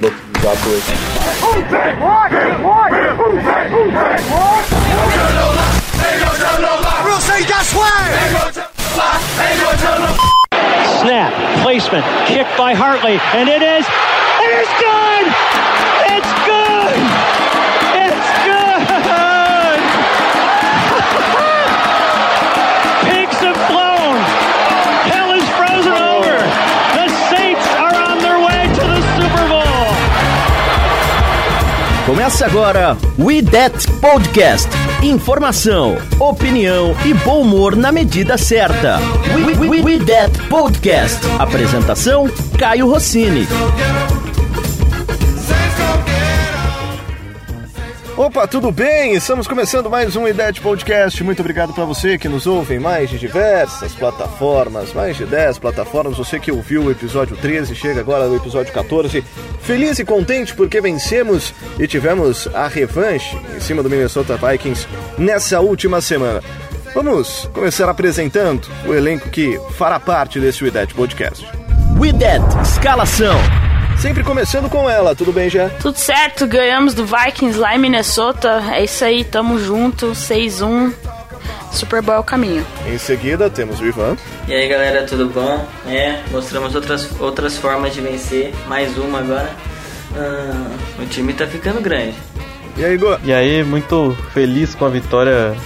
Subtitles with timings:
[0.00, 0.12] Look.
[1.54, 1.96] Who's that?
[3.16, 3.70] Who's that?
[3.70, 4.20] Who's that?
[11.00, 13.86] Snap, placement, kick by Hartley, and it is,
[14.40, 15.73] it is good!
[32.24, 34.70] Começa agora We That Podcast.
[35.02, 38.98] Informação, opinião e bom humor na medida certa.
[39.34, 41.20] We, we, we, we That Podcast.
[41.38, 42.26] Apresentação:
[42.58, 43.46] Caio Rossini.
[48.16, 49.14] Opa, tudo bem?
[49.14, 51.22] Estamos começando mais um IDET Podcast.
[51.24, 55.58] Muito obrigado para você que nos ouve em mais de diversas plataformas, mais de 10
[55.58, 56.16] plataformas.
[56.16, 59.20] Você que ouviu o episódio 13, chega agora no episódio 14.
[59.62, 64.86] Feliz e contente porque vencemos e tivemos a revanche em cima do Minnesota Vikings
[65.18, 66.40] nessa última semana.
[66.94, 71.44] Vamos começar apresentando o elenco que fará parte desse IDET Podcast.
[72.20, 73.63] That Escalação.
[73.98, 75.68] Sempre começando com ela, tudo bem já?
[75.68, 78.62] Tudo certo, ganhamos do Vikings lá em Minnesota.
[78.72, 80.92] É isso aí, tamo junto, 6-1.
[81.72, 82.64] Super Bowl é o caminho.
[82.86, 84.16] Em seguida temos o Ivan.
[84.46, 85.66] E aí galera, tudo bom?
[85.86, 89.50] É, mostramos outras, outras formas de vencer, mais uma agora.
[90.16, 90.70] Ah,
[91.02, 92.14] o time tá ficando grande.
[92.76, 93.18] E aí, Igor?
[93.24, 95.56] E aí, muito feliz com a vitória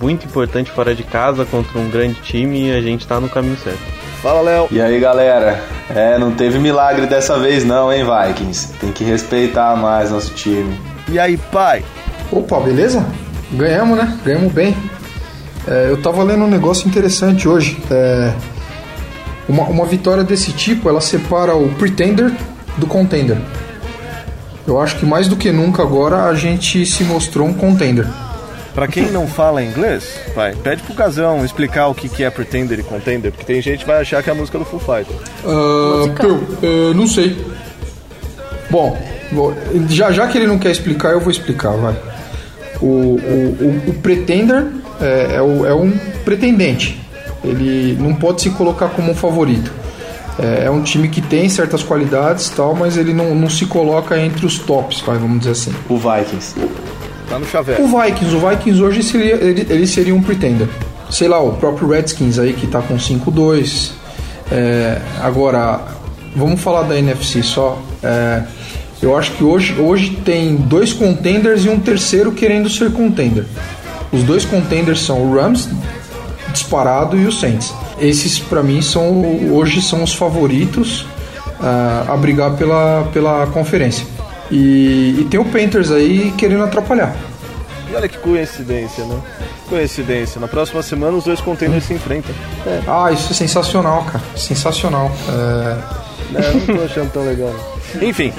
[0.00, 3.56] muito importante fora de casa contra um grande time e a gente tá no caminho
[3.56, 4.01] certo.
[4.22, 4.68] Fala, Léo.
[4.70, 5.60] E aí, galera?
[5.90, 8.72] É, não teve milagre dessa vez não, hein, Vikings?
[8.74, 10.78] Tem que respeitar mais nosso time.
[11.08, 11.84] E aí, pai?
[12.30, 13.04] Opa, beleza?
[13.50, 14.16] Ganhamos, né?
[14.24, 14.76] Ganhamos bem.
[15.66, 17.82] É, eu tava lendo um negócio interessante hoje.
[17.90, 18.32] É,
[19.48, 22.32] uma, uma vitória desse tipo, ela separa o pretender
[22.76, 23.36] do contender.
[24.68, 28.06] Eu acho que mais do que nunca agora a gente se mostrou um contender.
[28.74, 32.78] Pra quem não fala inglês, pai, pede pro Casão explicar o que que é Pretender
[32.78, 35.18] e Contender, porque tem gente que vai achar que é a música do Foo Fighters.
[35.44, 37.36] Ah, eu, eu não sei.
[38.70, 38.96] Bom,
[39.30, 39.54] vou-
[39.90, 41.94] já, já que ele não quer explicar, eu vou explicar, vai.
[42.80, 43.56] O, o,
[43.86, 44.66] o, o pretender
[45.00, 45.90] é, é, o- é um
[46.24, 46.98] pretendente.
[47.44, 49.70] Ele não pode se colocar como um favorito.
[50.38, 54.18] É, é um time que tem certas qualidades tal, mas ele não, não se coloca
[54.18, 55.74] entre os tops, vai, vamos dizer assim.
[55.90, 56.54] O Vikings.
[57.32, 57.82] Tá no chaveiro.
[57.82, 60.68] O Vikings, o Vikings hoje seria, ele, ele seria um pretender.
[61.08, 63.92] Sei lá, o próprio Redskins aí que tá com 5-2.
[64.50, 65.80] É, agora,
[66.36, 67.80] vamos falar da NFC só.
[68.02, 68.42] É,
[69.00, 73.46] eu acho que hoje, hoje tem dois contenders e um terceiro querendo ser contender.
[74.12, 75.70] Os dois contenders são o Rams,
[76.52, 77.72] disparado, e o Saints.
[77.98, 81.06] Esses, pra mim, são hoje são os favoritos
[81.58, 84.04] ah, a brigar pela, pela conferência.
[84.50, 87.14] E, e tem o Panthers aí querendo atrapalhar.
[87.90, 89.18] E olha que coincidência, né?
[89.68, 90.40] Coincidência.
[90.40, 92.34] Na próxima semana os dois contenders se enfrentam.
[92.86, 94.22] Ah, isso é sensacional, cara.
[94.36, 95.10] Sensacional.
[95.28, 96.02] É,
[96.34, 97.52] É, não tô achando tão legal.
[97.94, 98.02] não.
[98.08, 98.32] Enfim,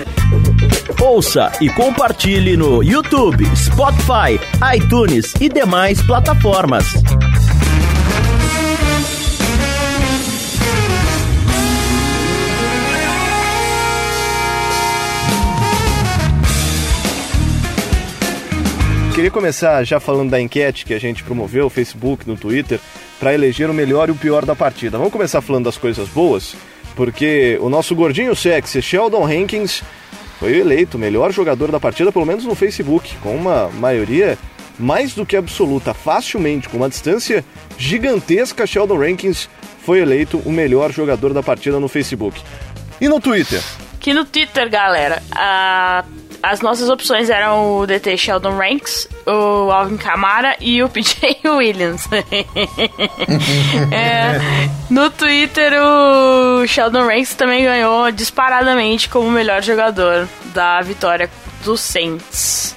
[0.99, 4.39] Ouça e compartilhe no YouTube, Spotify,
[4.75, 6.85] iTunes e demais plataformas.
[19.13, 22.79] Queria começar já falando da enquete que a gente promoveu no Facebook, no Twitter,
[23.19, 24.97] para eleger o melhor e o pior da partida.
[24.97, 26.55] Vamos começar falando das coisas boas,
[26.95, 29.83] porque o nosso gordinho sexy, Sheldon Hankins,
[30.39, 34.37] foi eleito o melhor jogador da partida, pelo menos no Facebook, com uma maioria
[34.79, 37.45] mais do que absoluta, facilmente, com uma distância
[37.77, 39.47] gigantesca, Sheldon Rankins
[39.85, 42.41] foi eleito o melhor jogador da partida no Facebook.
[42.99, 43.61] E no Twitter?
[43.95, 46.03] Aqui no Twitter, galera, a-
[46.43, 52.07] as nossas opções eram o DT Sheldon Ranks, o Alvin Kamara e o PJ Williams.
[53.91, 54.39] É,
[54.89, 61.29] no Twitter, o Sheldon Ranks também ganhou disparadamente como melhor jogador da vitória
[61.63, 62.75] do Saints.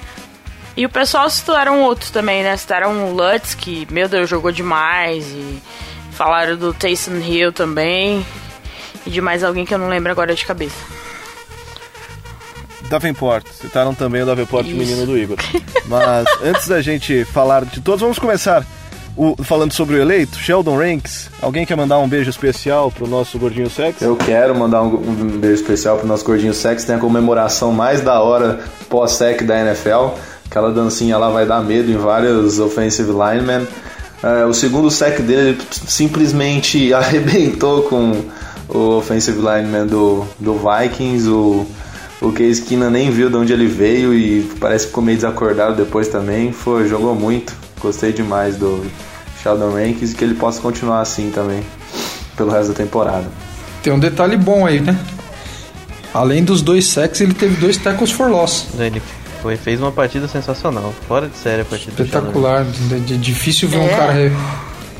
[0.75, 2.55] E o pessoal citaram outros também, né?
[2.55, 5.25] Citaram o Lutz, que, meu Deus, jogou demais.
[5.27, 5.61] E
[6.11, 8.25] falaram do Taysom Hill também.
[9.05, 10.77] E de mais alguém que eu não lembro agora de cabeça.
[12.89, 13.45] Davenport.
[13.61, 14.77] Citaram também o Davenport, o Isso.
[14.77, 15.37] menino do Igor.
[15.85, 18.65] Mas antes da gente falar de todos, vamos começar
[19.15, 21.29] o- falando sobre o eleito, Sheldon Ranks.
[21.41, 24.03] Alguém quer mandar um beijo especial pro nosso gordinho sexy?
[24.03, 26.83] Eu quero mandar um, um beijo especial pro nosso gordinho sex.
[26.85, 28.59] Tem a comemoração mais da hora
[28.89, 30.15] pós-sec da NFL.
[30.49, 33.67] Aquela dancinha lá vai dar medo em vários offensive linemen.
[34.23, 35.57] É, o segundo sec dele ele
[35.87, 38.23] simplesmente arrebentou com
[38.69, 41.65] o offensive lineman do, do Vikings, o,
[42.21, 45.75] o Case Keenan nem viu de onde ele veio e parece que ficou meio desacordado
[45.75, 46.51] depois também.
[46.51, 47.53] Foi, jogou muito.
[47.79, 48.83] Gostei demais do
[49.41, 51.61] Sheldon Rankins e que ele possa continuar assim também
[52.35, 53.25] pelo resto da temporada.
[53.83, 54.97] Tem um detalhe bom aí, né?
[56.13, 58.65] Além dos dois sacks, ele teve dois tackles for loss.
[58.79, 59.01] Ele
[59.41, 60.93] foi, fez uma partida sensacional.
[61.07, 62.63] Fora de série a partida Espetacular.
[62.65, 63.89] De, de- difícil ver um É.
[63.89, 64.31] cara re-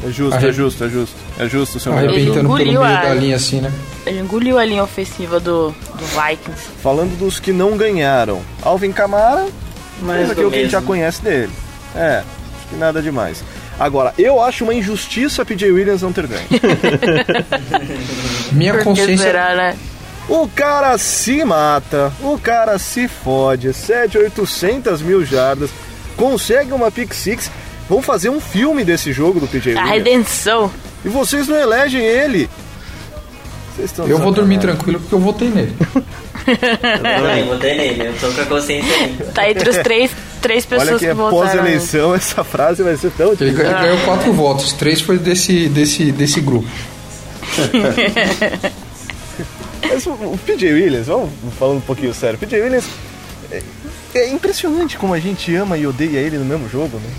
[0.06, 1.16] É justo, Arre- é justo, é justo.
[1.40, 3.72] É justo o seu arrebentando pelo meio a- da linha assim, né?
[4.07, 6.62] Ele engoliu a linha ofensiva do, do Vikings.
[6.81, 8.42] Falando dos que não ganharam.
[8.62, 9.48] Alvin Kamara,
[10.01, 11.51] mas do aquilo que a gente já conhece dele.
[11.95, 12.24] É,
[12.57, 13.44] acho que nada demais.
[13.80, 16.48] Agora, eu acho uma injustiça PJ Williams não ter ganho.
[18.51, 19.18] Minha Por que consciência.
[19.18, 19.77] será, né?
[20.30, 25.69] o cara se mata, o cara se fode, 7, 800 mil jardas,
[26.15, 27.50] consegue uma pick six.
[27.88, 29.89] Vão fazer um filme desse jogo do PJ A Williams.
[29.98, 30.71] redenção.
[31.06, 32.50] E vocês não elegem ele.
[34.07, 35.75] Eu vou dormir tranquilo porque eu votei nele.
[36.47, 36.57] Eu
[37.01, 39.24] também votei nele, eu tô com a consciência limpa.
[39.25, 41.38] Tá entre os três, três pessoas Olha que é votaram.
[41.38, 45.68] pós-eleição, essa frase vai ser tão Ele, ganhou- ele ganhou quatro votos, três foi desse,
[45.69, 46.68] desse, desse grupo.
[49.89, 52.85] Mas o, o PJ Williams, vamos falando um pouquinho sério, o PJ Williams
[53.51, 53.62] é,
[54.15, 57.09] é impressionante como a gente ama e odeia ele no mesmo jogo, né?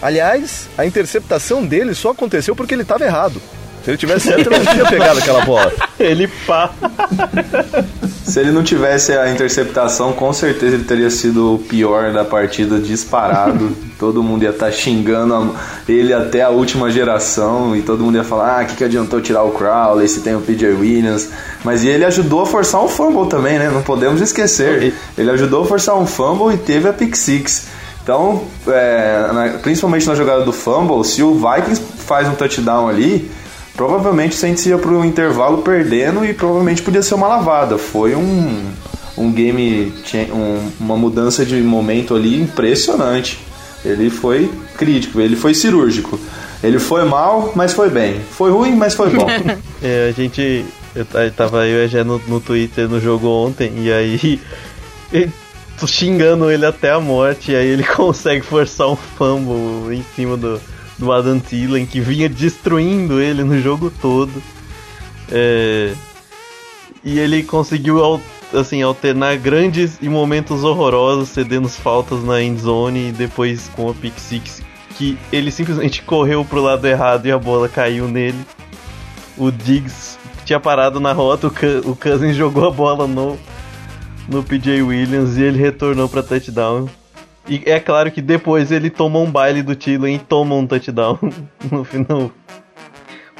[0.00, 3.40] Aliás, a interceptação dele só aconteceu porque ele estava errado.
[3.84, 5.72] Se ele tivesse certo, ele não tinha pegado aquela bola.
[5.98, 6.70] Ele pá.
[8.24, 12.78] Se ele não tivesse a interceptação, com certeza ele teria sido o pior da partida
[12.78, 13.72] disparado.
[13.98, 15.50] todo mundo ia estar xingando a-
[15.88, 19.42] ele até a última geração e todo mundo ia falar: ah, que, que adiantou tirar
[19.42, 21.30] o Crowley se tem o PJ Williams.
[21.64, 23.68] Mas e ele ajudou a forçar um fumble também, né?
[23.68, 24.94] Não podemos esquecer.
[25.16, 27.66] Ele ajudou a forçar um fumble e teve a pick six.
[28.04, 33.28] Então, é, na- principalmente na jogada do fumble, se o Vikings faz um touchdown ali,
[33.78, 37.78] provavelmente o Saints ia pro intervalo perdendo e provavelmente podia ser uma lavada.
[37.78, 38.64] Foi um,
[39.16, 39.92] um game,
[40.32, 43.38] um- uma mudança de momento ali impressionante.
[43.84, 46.18] Ele foi crítico, ele foi cirúrgico.
[46.62, 48.20] Ele foi mal, mas foi bem.
[48.32, 49.26] Foi ruim, mas foi bom.
[49.80, 50.64] É, a gente.
[50.92, 54.40] Eu ta- tava eu e a Gé no, no Twitter no jogo ontem, e aí.
[55.12, 55.30] eu
[55.78, 60.36] tô xingando ele até a morte, e aí ele consegue forçar um fumble em cima
[60.36, 60.60] do,
[60.98, 64.42] do Adam Thielen, que vinha destruindo ele no jogo todo.
[65.30, 65.92] É,
[67.04, 68.20] e ele conseguiu
[68.52, 73.94] assim, alternar grandes e momentos horrorosos, cedendo faltas na end zone e depois com a
[73.94, 74.62] pick six,
[74.96, 78.38] que ele simplesmente correu pro lado errado e a bola caiu nele
[79.36, 83.38] o Diggs tinha parado na rota, o, Cou- o Cousins jogou a bola no,
[84.28, 86.88] no PJ Williams e ele retornou pra touchdown.
[87.48, 91.18] E é claro que depois ele tomou um baile do Thielen e toma um touchdown
[91.70, 92.30] no final.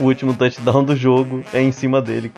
[0.00, 2.32] O último touchdown do jogo é em cima dele.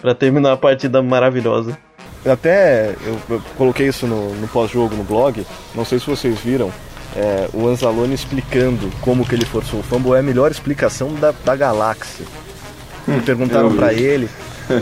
[0.00, 1.78] Pra terminar a partida maravilhosa.
[2.24, 5.46] Até eu, eu coloquei isso no, no pós-jogo no blog.
[5.74, 6.72] Não sei se vocês viram.
[7.14, 11.32] é, o Anzalone explicando como que ele forçou o fumble é a melhor explicação da,
[11.44, 12.26] da galáxia.
[13.24, 13.76] Perguntaram eu vi.
[13.76, 14.28] pra ele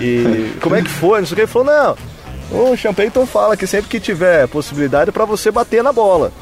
[0.00, 1.96] e como é que foi, não sei o que, ele falou, não,
[2.50, 6.32] o Champeyton fala que sempre que tiver possibilidade é pra você bater na bola.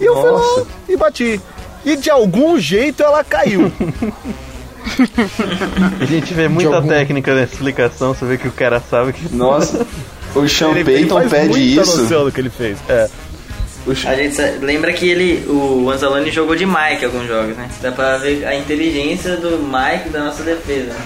[0.00, 0.66] E eu fui lá Nossa.
[0.88, 1.40] e bati.
[1.84, 3.70] E de algum jeito ela caiu.
[6.00, 9.34] A gente vê muita algum- técnica nessa explicação, você vê que o cara sabe que.
[9.34, 9.86] Nossa,
[10.34, 12.02] o Sean Ele, ele Payton faz pede muita isso.
[12.02, 12.78] noção do que ele fez.
[12.88, 13.08] É.
[14.06, 17.68] A gente lembra que ele, o Anzalone jogou de Mike em alguns jogos, né?
[17.80, 21.00] Dá pra ver a inteligência do Mike da nossa defesa, né?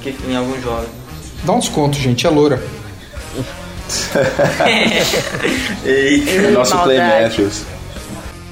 [0.00, 0.86] Que, em alguns jogos.
[1.42, 2.62] Dá um desconto, gente, é loura.
[5.84, 6.50] Eita.
[6.50, 6.98] Nosso Clay.
[6.98, 7.62] Matthews.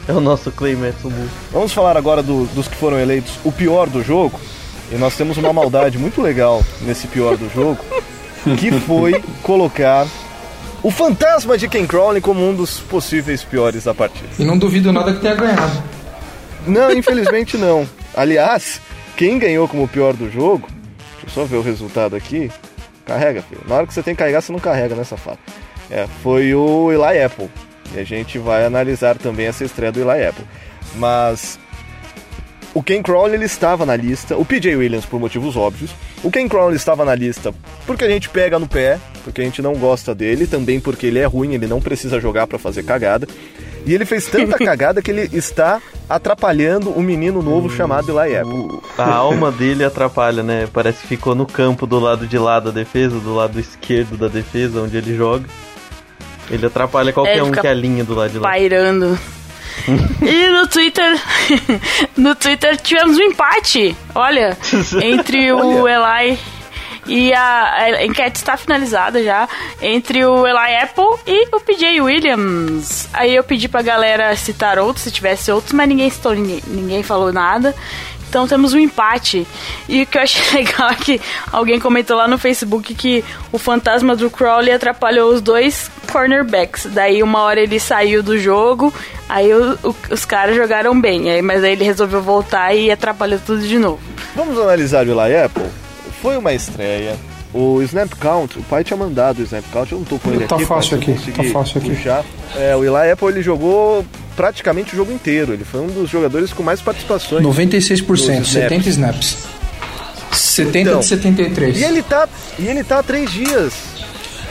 [0.08, 1.14] É o nosso Clay Matthews.
[1.52, 4.40] Vamos falar agora do- dos que foram eleitos o pior do jogo.
[4.90, 7.78] E nós temos uma maldade muito legal nesse pior do jogo,
[8.58, 10.06] que foi colocar
[10.82, 14.28] o fantasma de Ken Crowley como um dos possíveis piores da partida.
[14.38, 15.82] E não duvido nada que tenha ganhado.
[16.66, 17.88] Não, infelizmente não.
[18.14, 18.80] Aliás,
[19.16, 20.68] quem ganhou como o pior do jogo,
[21.22, 22.50] deixa eu só ver o resultado aqui.
[23.12, 23.61] Carrega, filho.
[23.69, 25.38] Na hora que você tem que carregar, você não carrega, né, safado?
[25.90, 27.50] É, foi o Eli Apple.
[27.95, 30.47] E a gente vai analisar também essa estreia do Eli Apple.
[30.95, 31.59] Mas
[32.73, 35.90] o Ken Crowley ele estava na lista, o PJ Williams por motivos óbvios.
[36.25, 37.52] O Ken Crowley estava na lista
[37.87, 41.19] porque a gente pega no pé, porque a gente não gosta dele, também porque ele
[41.19, 43.28] é ruim, ele não precisa jogar para fazer cagada.
[43.84, 48.80] E ele fez tanta cagada que ele está atrapalhando um menino novo chamado Eli Apple.
[48.98, 50.68] A alma dele atrapalha, né?
[50.72, 54.28] Parece que ficou no campo do lado de lá da defesa, do lado esquerdo da
[54.28, 55.46] defesa, onde ele joga.
[56.50, 58.48] Ele atrapalha qualquer É, ele um que alinha do lado de lá.
[58.48, 59.18] Pairando.
[60.20, 61.20] e no Twitter,
[62.16, 64.56] no Twitter tivemos um empate, olha,
[65.02, 66.38] entre o Eli
[67.06, 69.49] E a, a enquete está finalizada já
[69.80, 73.09] entre o Eli Apple e o PJ Williams.
[73.12, 77.02] Aí eu pedi pra galera citar outros, se tivesse outros, mas ninguém citou, ninguém, ninguém
[77.02, 77.75] falou nada.
[78.32, 79.47] Então temos um empate.
[79.87, 81.21] E o que eu achei legal é que
[81.52, 86.87] alguém comentou lá no Facebook que o fantasma do Crowley atrapalhou os dois cornerbacks.
[86.87, 88.94] Daí uma hora ele saiu do jogo,
[89.28, 91.30] aí o, o, os caras jogaram bem.
[91.30, 94.00] Aí, mas aí ele resolveu voltar e atrapalhou tudo de novo.
[94.35, 95.81] Vamos analisar o Eli Apple?
[96.22, 97.16] Foi uma estreia.
[97.52, 100.46] O snap count, o pai tinha mandado o snap count, eu não tô com ele
[100.46, 100.64] Tá aqui.
[100.64, 101.90] fácil aqui, tá fácil aqui.
[101.90, 102.24] puxar.
[102.56, 105.52] É, o Eli Apple ele jogou praticamente o jogo inteiro.
[105.52, 107.42] Ele foi um dos jogadores com mais participações.
[107.44, 108.48] 96%, Nos snaps.
[108.52, 109.36] 70 snaps.
[110.32, 111.78] 70 Então, de 73.
[111.80, 112.26] E ele tá,
[112.58, 113.72] e ele tá há três dias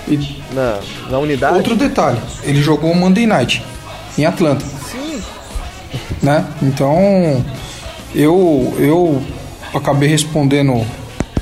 [0.07, 0.17] E
[0.53, 1.55] na, na unidade.
[1.57, 3.63] outro detalhe, ele jogou Monday Night
[4.17, 4.63] em Atlanta.
[4.91, 5.19] Sim.
[6.21, 6.45] né?
[6.61, 7.43] Então
[8.13, 9.21] eu eu
[9.73, 10.85] acabei respondendo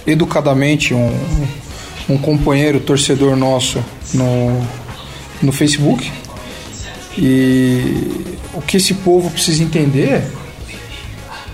[0.05, 1.11] educadamente um,
[2.09, 4.61] um companheiro torcedor nosso no,
[5.41, 6.11] no Facebook.
[7.17, 10.23] E o que esse povo precisa entender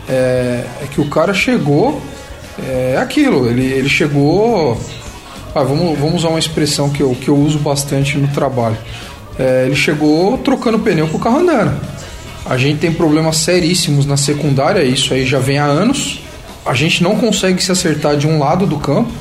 [0.07, 2.01] é, é que o cara chegou
[2.57, 4.79] é aquilo ele, ele chegou
[5.55, 8.77] ah, vamos, vamos usar uma expressão que eu, que eu uso bastante no trabalho.
[9.39, 11.79] É, ele chegou trocando pneu com o carro andando.
[12.45, 16.19] A gente tem problemas seríssimos na secundária, isso aí já vem há anos.
[16.65, 19.11] A gente não consegue se acertar de um lado do campo.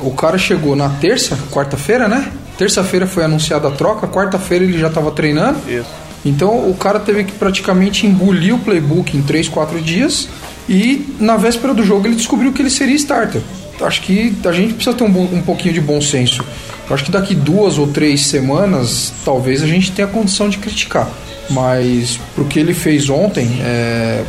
[0.00, 2.30] O cara chegou na terça, quarta-feira, né?
[2.56, 5.58] Terça-feira foi anunciada a troca, quarta-feira ele já estava treinando.
[5.68, 5.90] Isso.
[6.24, 10.28] Então o cara teve que praticamente engolir o playbook em 3, 4 dias
[10.68, 13.42] e na véspera do jogo ele descobriu que ele seria starter.
[13.80, 16.44] Acho que a gente precisa ter um, um pouquinho de bom senso.
[16.88, 21.08] Acho que daqui duas ou três semanas talvez a gente tenha condição de criticar.
[21.50, 24.24] Mas pro que ele fez ontem, é,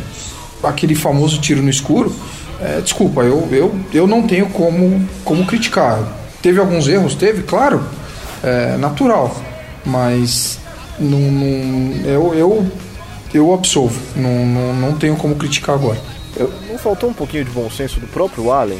[0.62, 2.14] aquele famoso tiro no escuro,
[2.60, 6.00] é, desculpa, eu, eu, eu não tenho como, como criticar.
[6.42, 7.14] Teve alguns erros?
[7.14, 7.82] Teve, claro,
[8.42, 9.34] é natural.
[9.84, 10.58] Mas
[10.98, 12.66] não, não- eu, eu,
[13.34, 13.98] eu absolvo.
[14.14, 15.98] Não, não, não tenho como criticar agora.
[16.36, 18.78] Eu- não faltou um pouquinho de bom senso do próprio Allen?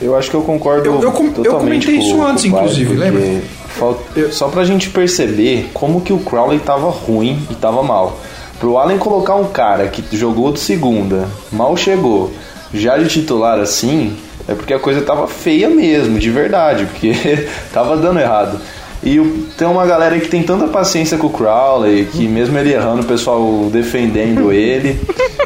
[0.00, 2.60] Eu acho que eu concordo Eu- eu com- eu comentei com- isso com antes, pai,
[2.60, 3.42] inclusive, lembra?
[3.68, 3.98] fal-
[4.30, 8.18] Só pra gente perceber como que o Crowley tava ruim e tava mal.
[8.60, 12.30] Pro Allen colocar um cara que jogou de segunda, mal chegou,
[12.72, 14.16] já de titular assim,
[14.48, 17.12] é porque a coisa tava feia mesmo, de verdade, porque
[17.72, 18.60] tava dando errado.
[19.02, 19.20] E
[19.56, 23.04] tem uma galera que tem tanta paciência com o Crowley, que mesmo ele errando, o
[23.04, 24.98] pessoal defendendo ele.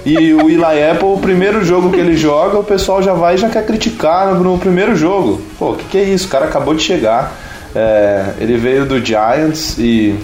[0.05, 3.39] E o Eli Apple, o primeiro jogo que ele joga, o pessoal já vai e
[3.39, 5.43] já quer criticar no, no primeiro jogo.
[5.59, 6.27] Pô, o que, que é isso?
[6.27, 7.37] O cara acabou de chegar.
[7.75, 10.15] É, ele veio do Giants e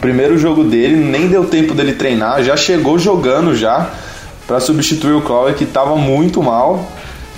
[0.00, 3.90] primeiro jogo dele, nem deu tempo dele treinar, já chegou jogando já
[4.46, 6.90] para substituir o Crowley que tava muito mal.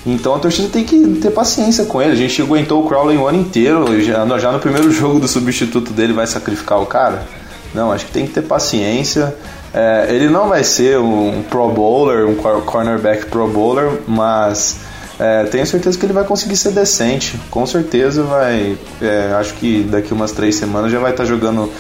[0.06, 2.12] Então a torcida tem que ter paciência com ele.
[2.12, 5.92] A gente aguentou o Crowley o ano inteiro, já, já no primeiro jogo do substituto
[5.92, 7.26] dele vai sacrificar o cara.
[7.74, 9.34] Não, acho que tem que ter paciência.
[9.74, 14.76] É, ele não vai ser um Pro Bowler, um cor- cornerback Pro Bowler, mas
[15.20, 17.38] é, tenho certeza que ele vai conseguir ser decente.
[17.50, 18.78] Com certeza vai.
[19.02, 21.70] é, acho que daqui umas três semanas já vai estar jogando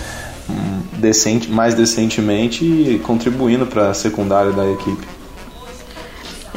[0.50, 5.06] hum, decente, mais decentemente e contribuindo para a secundária da equipe.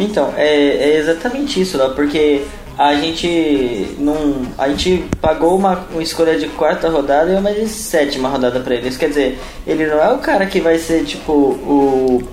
[0.04, 2.44] Então, é, é exatamente isso, lá, porque
[2.78, 4.42] a gente não.
[4.58, 8.76] A gente pagou uma, uma escolha de quarta rodada e uma de sétima rodada pra
[8.76, 8.88] ele.
[8.90, 12.24] Isso quer dizer, ele não é o cara que vai ser tipo o.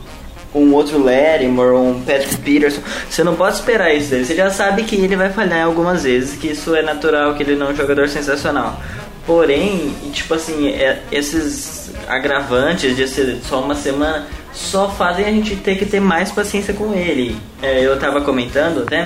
[0.54, 2.80] Um outro Lattimore, um Patrick Peterson.
[3.08, 4.24] Você não pode esperar isso dele.
[4.24, 7.54] Você já sabe que ele vai falhar algumas vezes, que isso é natural, que ele
[7.54, 8.80] não é um jogador sensacional.
[9.26, 15.56] Porém, tipo assim, é- esses agravantes de ser só uma semana só fazem a gente
[15.56, 17.36] ter que ter mais paciência com ele.
[17.62, 19.04] É, eu tava comentando até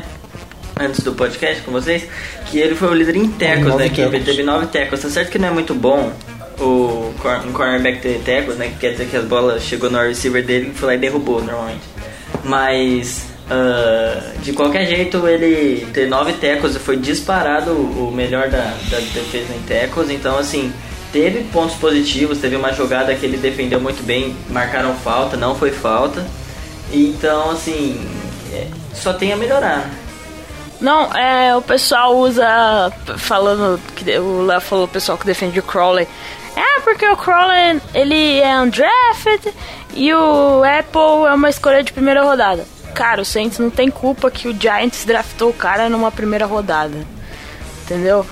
[0.79, 2.09] antes do podcast com vocês
[2.47, 5.01] que ele foi o líder em tecos da equipe, ele teve nove tecos.
[5.01, 6.13] Tá certo que não é muito bom
[6.59, 7.13] o
[7.47, 8.69] um cornerback ter tecos, né?
[8.69, 11.43] Que quer dizer que as bolas chegou no receiver dele e foi lá e derrubou
[11.43, 11.83] normalmente.
[12.45, 18.97] Mas ah, de qualquer jeito ele ter nove tecos foi disparado o melhor da, da
[18.99, 20.73] defesa em tecos, então assim.
[21.13, 25.71] Teve pontos positivos, teve uma jogada que ele defendeu muito bem, marcaram falta, não foi
[25.71, 26.27] falta.
[26.91, 28.01] Então, assim,
[28.53, 29.91] é, só tem a melhorar.
[30.81, 32.93] Não, é, o pessoal usa.
[33.17, 33.81] Falando.
[33.95, 36.09] que O Léo falou o pessoal que defende o Crowley.
[36.57, 39.55] É, porque o Crowley ele é undrafted
[39.95, 42.67] e o Apple é uma escolha de primeira rodada.
[42.95, 47.07] Cara, o Saints não tem culpa que o Giants draftou o cara numa primeira rodada.
[47.85, 48.27] Entendeu?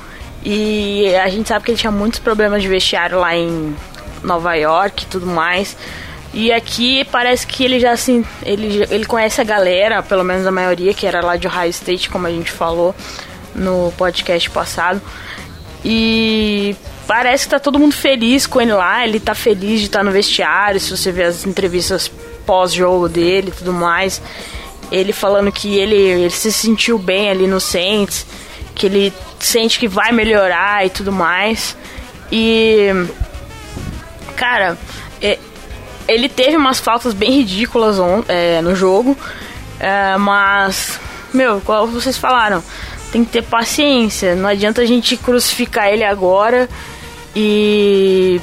[0.44, 3.76] E a gente sabe que ele tinha muitos problemas de vestiário lá em
[4.23, 5.76] Nova York e tudo mais.
[6.32, 10.50] E aqui parece que ele já assim, ele, ele conhece a galera, pelo menos a
[10.50, 12.94] maioria, que era lá de Ohio State, como a gente falou.
[13.54, 15.02] no podcast passado.
[15.85, 19.04] E parece que tá todo mundo feliz com ele lá.
[19.04, 20.78] Ele tá feliz de estar no vestiário.
[20.78, 22.11] Se você ver as entrevistas
[22.47, 24.20] pós-jogo dele e tudo mais.
[24.90, 28.26] Ele falando que ele, ele se sentiu bem ali no Saints.
[28.74, 31.76] Que ele sente que vai melhorar e tudo mais.
[32.30, 32.88] E.
[34.36, 34.78] Cara,
[35.20, 35.38] é,
[36.08, 39.16] ele teve umas faltas bem ridículas on, é, no jogo.
[39.78, 40.98] É, mas.
[41.32, 42.62] Meu, como vocês falaram,
[43.12, 44.34] tem que ter paciência.
[44.34, 46.68] Não adianta a gente crucificar ele agora.
[47.34, 48.40] E.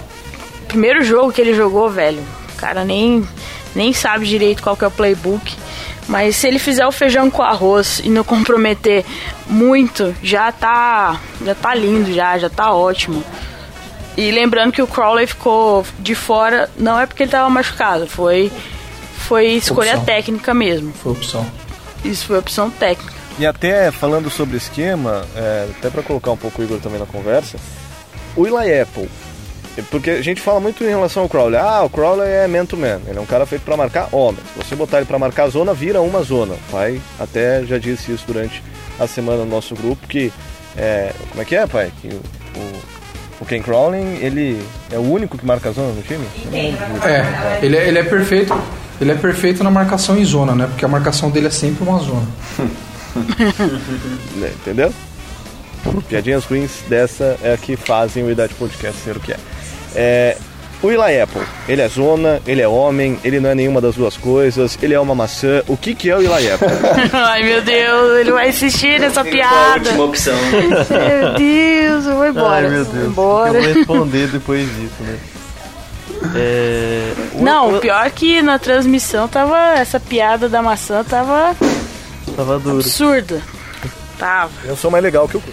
[0.67, 2.21] Primeiro jogo que ele jogou, velho.
[2.53, 3.25] O cara nem,
[3.73, 5.55] nem sabe direito qual que é o playbook.
[6.07, 9.03] Mas se ele fizer o feijão com arroz e não comprometer
[9.47, 13.23] muito, já tá, já tá lindo, já, já tá ótimo.
[14.15, 18.51] E lembrando que o Crowley ficou de fora, não é porque ele tava machucado, foi,
[19.27, 20.05] foi escolha Opção.
[20.05, 20.91] técnica mesmo.
[20.93, 21.45] Foi opção.
[22.03, 23.13] Isso foi opção técnica.
[23.37, 27.05] E até falando sobre esquema, é, até para colocar um pouco o Igor também na
[27.05, 27.57] conversa,
[28.35, 29.07] o Eli Apple,
[29.83, 33.17] porque a gente fala muito em relação ao Crowley, ah, o Crowley é man-to-man, ele
[33.17, 34.43] é um cara feito para marcar homens.
[34.55, 36.53] Você botar ele para marcar a zona, vira uma zona.
[36.53, 38.63] O pai até já disse isso durante
[38.99, 40.31] a semana no nosso grupo, que,
[40.75, 41.91] é, como é que é, pai?
[42.01, 42.21] Que o,
[42.59, 42.81] o,
[43.41, 46.25] o Ken Crowley, ele é o único que marca a zona no time?
[46.51, 48.53] É, ele é, ele é perfeito.
[48.99, 50.65] Ele é perfeito na marcação em zona, né?
[50.65, 52.27] Porque a marcação dele é sempre uma zona.
[54.35, 54.93] Né, Entendeu?
[56.07, 59.37] Piadinhas ruins dessa é a que fazem o Idade Podcast ser o que é.
[59.97, 60.37] É.
[60.79, 64.15] O Eli Apple, ele é zona, ele é homem, ele não é nenhuma das duas
[64.15, 65.63] coisas, ele é uma maçã.
[65.67, 66.67] O que, que é o Eli Apple?
[67.13, 69.73] Ai meu Deus, ele vai insistir nessa Qual a piada.
[69.89, 70.35] última opção?
[70.53, 72.67] Meu Deus, eu vou embora.
[72.67, 73.57] Ai meu Vou Deus, embora.
[73.57, 75.17] eu vou responder depois disso, né?
[76.35, 79.57] É, Não, o- pior é que na transmissão tava.
[79.79, 81.55] Essa piada da maçã tava
[82.35, 82.77] Tava duro.
[82.77, 83.41] absurda.
[84.19, 84.51] Tava.
[84.65, 85.43] Eu sou mais legal que o.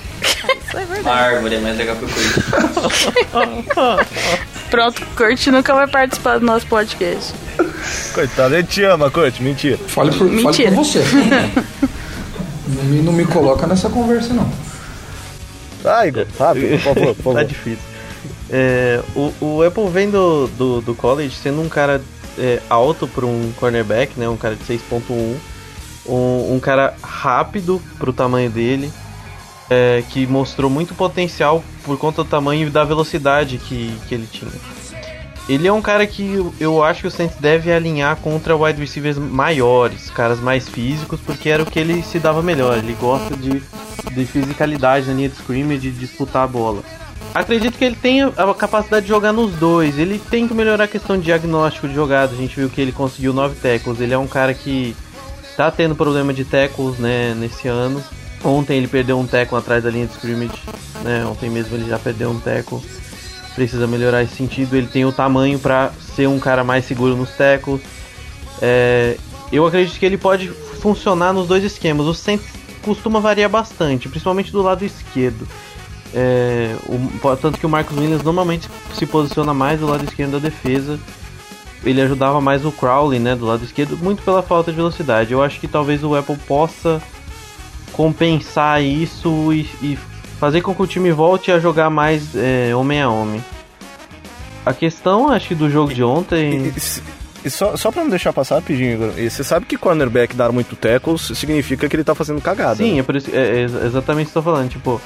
[1.01, 2.35] Uma árvore é mais legal que o Kurt.
[4.71, 7.33] Pronto, o Kurt nunca vai participar do nosso podcast.
[8.13, 9.79] Coitado, ele te ama, Kurt, mentira.
[9.79, 10.73] Fale por, fale Mentira.
[10.73, 11.01] por você.
[12.69, 14.51] não, me, não me coloca nessa conversa, não.
[15.85, 17.35] Ah, Igor, rápido, por favor, por favor.
[17.35, 17.95] tá difícil.
[18.51, 22.01] É, o, o Apple vem do, do, do college sendo um cara
[22.39, 24.29] é, alto para um cornerback, né?
[24.29, 25.37] Um cara de 6.1.
[26.07, 28.93] Um, um cara rápido pro tamanho dele.
[29.71, 34.29] É, que mostrou muito potencial por conta do tamanho e da velocidade que, que ele
[34.31, 34.51] tinha.
[35.49, 39.19] Ele é um cara que eu- acho que o Saints deve alinhar contra wide receivers
[39.19, 42.79] maiores, caras mais físicos, porque era o que ele se dava melhor.
[42.79, 43.63] Ele gosta de,
[44.13, 46.83] de fisicalidade na linha de scrimmage, de disputar a bola.
[47.35, 49.99] Acredito que ele tenha a capacidade de jogar nos dois.
[49.99, 52.33] Ele tem que melhorar a questão de diagnóstico de jogada.
[52.33, 54.01] A gente viu que ele conseguiu nove tackles.
[54.01, 54.97] Ele é um cara que
[55.57, 58.03] tá tendo problema de tackles né, nesse ano.
[58.45, 60.53] Ontem ele perdeu um tackle atrás da linha de scrimmage.
[61.03, 61.25] Né?
[61.27, 62.81] Ontem mesmo ele já perdeu um tackle.
[63.55, 64.77] Precisa melhorar esse sentido.
[64.77, 67.81] Ele tem o tamanho para ser um cara mais seguro nos tackles.
[68.61, 69.17] É,
[69.51, 72.07] eu acredito que ele pode funcionar nos dois esquemas.
[72.07, 72.47] O Saints
[72.83, 75.49] costuma variar bastante, principalmente do lado esquerdo.
[76.13, 80.39] É, o- tanto que o Marcos Williams normalmente se posiciona mais do lado esquerdo da
[80.39, 80.99] defesa.
[81.83, 85.33] Ele ajudava mais o Crowley, né, do lado esquerdo, muito pela falta de velocidade.
[85.33, 87.01] Eu acho que talvez o Apple possa
[87.95, 89.99] compensar isso e, e
[90.39, 93.43] fazer com que o time volte a jogar mais é, homem a homem.
[94.67, 96.73] A questão, acho que do jogo de ontem.
[97.45, 101.31] E, só, só pra não deixar passar rapidinho, você sabe que cornerback dar muito tackles
[101.35, 102.77] significa que ele tá fazendo cagada.
[102.77, 103.05] Sim, né?
[103.07, 104.71] é, isso, é, é exatamente o que eu tô falando.
[104.71, 105.01] Tipo,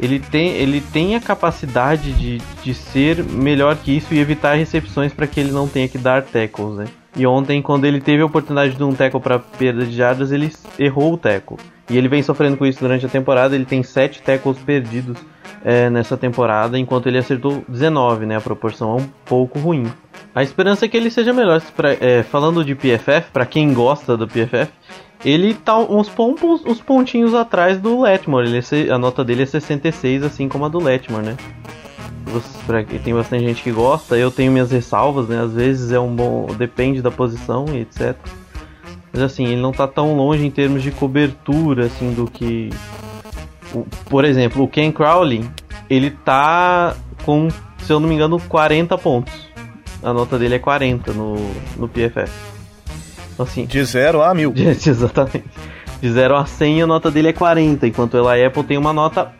[0.00, 5.12] ele tem, ele tem a capacidade de, de ser melhor que isso e evitar recepções
[5.12, 6.84] para que ele não tenha que dar tackles, né?
[7.16, 10.52] E ontem, quando ele teve a oportunidade de um tackle para perda de jardas, ele
[10.78, 11.56] errou o tackle.
[11.90, 13.54] E ele vem sofrendo com isso durante a temporada.
[13.54, 15.16] Ele tem 7 tackles perdidos
[15.64, 18.36] é, nessa temporada, enquanto ele acertou 19, né?
[18.36, 19.90] A proporção é um pouco ruim.
[20.34, 21.60] A esperança é que ele seja melhor.
[21.74, 24.70] Pra- é, falando de PFF, para quem gosta do PFF,
[25.24, 28.46] ele tá uns, pon- uns pontinhos atrás do Letmore.
[28.48, 31.36] Ele é a nota dele é 66, assim como a do Letmore, né?
[33.02, 35.40] Tem bastante gente que gosta, eu tenho minhas ressalvas, né?
[35.40, 36.46] Às vezes é um bom.
[36.58, 38.14] depende da posição e etc.
[39.12, 42.68] Mas assim, ele não tá tão longe em termos de cobertura, assim, do que.
[43.74, 45.48] o- por exemplo, o Ken Crowley,
[45.88, 49.48] ele tá com, se eu não me engano, 40 pontos.
[50.02, 51.34] A nota dele é 40 no,
[51.76, 52.30] no PFF.
[53.38, 54.52] Então, Assim, De 0 a mil.
[54.56, 55.44] Exatamente.
[56.00, 58.92] De 0 a 100 a nota dele é 40, enquanto o Eli Apple tem uma
[58.92, 59.32] nota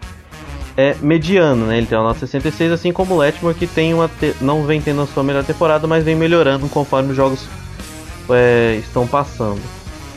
[0.76, 1.78] é, mediana, né?
[1.78, 4.80] Ele tem uma nota 66, assim como o Letmore, que tem uma te- não vem
[4.80, 7.46] tendo a sua melhor temporada, mas vem melhorando conforme os jogos
[8.30, 9.60] é, estão passando.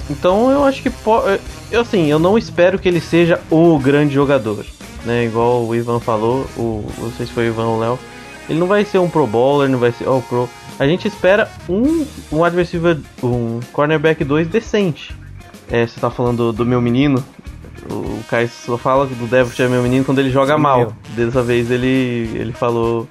[0.10, 1.40] Então eu acho que pode.
[1.72, 4.66] Eu assim, eu não espero que ele seja o grande jogador.
[5.06, 5.26] Né?
[5.26, 8.00] Igual o Ivan falou, o, não sei se foi o Ivan ou o Léo.
[8.50, 10.50] Ele não vai ser um pro bowler, não vai ser all pro.
[10.80, 15.16] A gente espera um, um adversário, um cornerback 2 decente.
[15.70, 17.24] É, você tá falando do, do meu menino,
[17.90, 20.80] o Kai só fala do Devitt é meu menino quando ele joga Sim, mal.
[20.80, 20.94] Meu.
[21.16, 23.08] Dessa vez ele, ele falou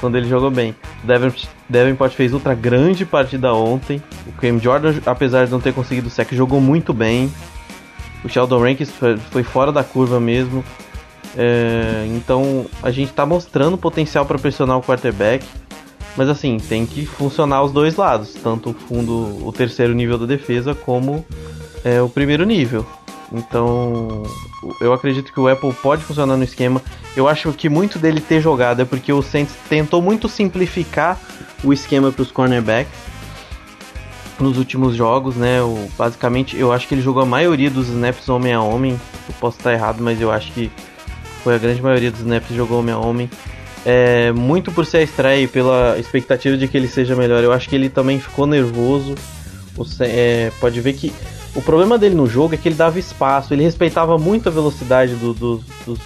[0.00, 0.74] quando ele jogou bem.
[1.04, 1.32] O
[1.68, 4.02] Davenport fez outra grande partida ontem.
[4.26, 7.32] O Cam Jordan, apesar de não ter conseguido o sec, jogou muito bem.
[8.24, 8.90] O Sheldon Rankins
[9.30, 10.64] foi fora da curva mesmo.
[11.36, 15.44] É, então a gente está mostrando potencial para pressionar o quarterback.
[16.16, 20.26] Mas assim, tem que funcionar os dois lados, tanto o fundo, o terceiro nível da
[20.26, 21.24] defesa, como
[21.84, 22.86] é, o primeiro nível.
[23.32, 24.22] Então,
[24.80, 26.82] eu acredito que o Apple pode funcionar no esquema.
[27.16, 31.18] Eu acho que muito dele ter jogado é porque o Saints tentou muito simplificar
[31.64, 32.92] o esquema para os cornerbacks
[34.38, 35.62] nos últimos jogos, né?
[35.62, 39.00] O, basicamente, eu acho que ele jogou a maioria dos snaps homem a homem.
[39.28, 40.70] Eu posso estar errado, mas eu acho que
[41.42, 43.30] foi a grande maioria dos snaps que jogou homem a homem.
[43.84, 47.42] É, muito por ser a estreia e pela expectativa de que ele seja melhor.
[47.42, 49.14] Eu acho que ele também ficou nervoso.
[49.74, 51.12] Você, é, pode ver que
[51.54, 55.14] o problema dele no jogo é que ele dava espaço, ele respeitava muito a velocidade
[55.16, 55.98] do, do, dos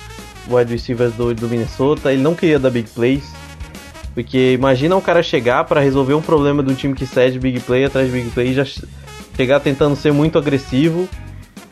[0.49, 3.25] wide receivers do, do Minnesota, ele não queria dar big plays.
[4.15, 7.61] Porque imagina um cara chegar para resolver um problema de um time que cede big
[7.61, 8.65] play atrás de big play já
[9.37, 11.07] chegar tentando ser muito agressivo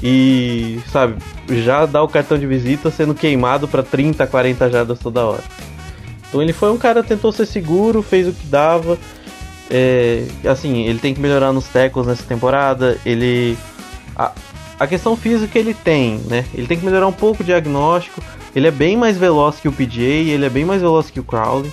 [0.03, 1.17] e, sabe,
[1.49, 5.43] já dar o cartão de visita sendo queimado para 30, 40 jardas toda hora.
[6.35, 8.99] Então ele foi um cara tentou ser seguro, fez o que dava.
[9.70, 12.99] É, assim, ele tem que melhorar nos tackles nessa temporada.
[13.07, 13.57] Ele.
[14.16, 14.33] A,
[14.81, 16.44] a questão física ele tem, né?
[16.53, 18.20] Ele tem que melhorar um pouco o diagnóstico.
[18.53, 21.25] Ele é bem mais veloz que o PJ, ele é bem mais veloz que o
[21.25, 21.73] Crowley.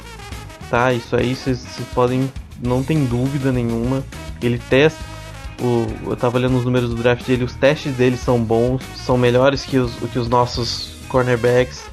[0.69, 0.93] Tá?
[0.93, 2.31] Isso aí vocês podem.
[2.63, 4.03] Não tem dúvida nenhuma.
[4.43, 5.03] Ele testa.
[5.59, 9.17] O, eu tava olhando os números do draft dele, os testes dele são bons, são
[9.17, 11.90] melhores que os, que os nossos cornerbacks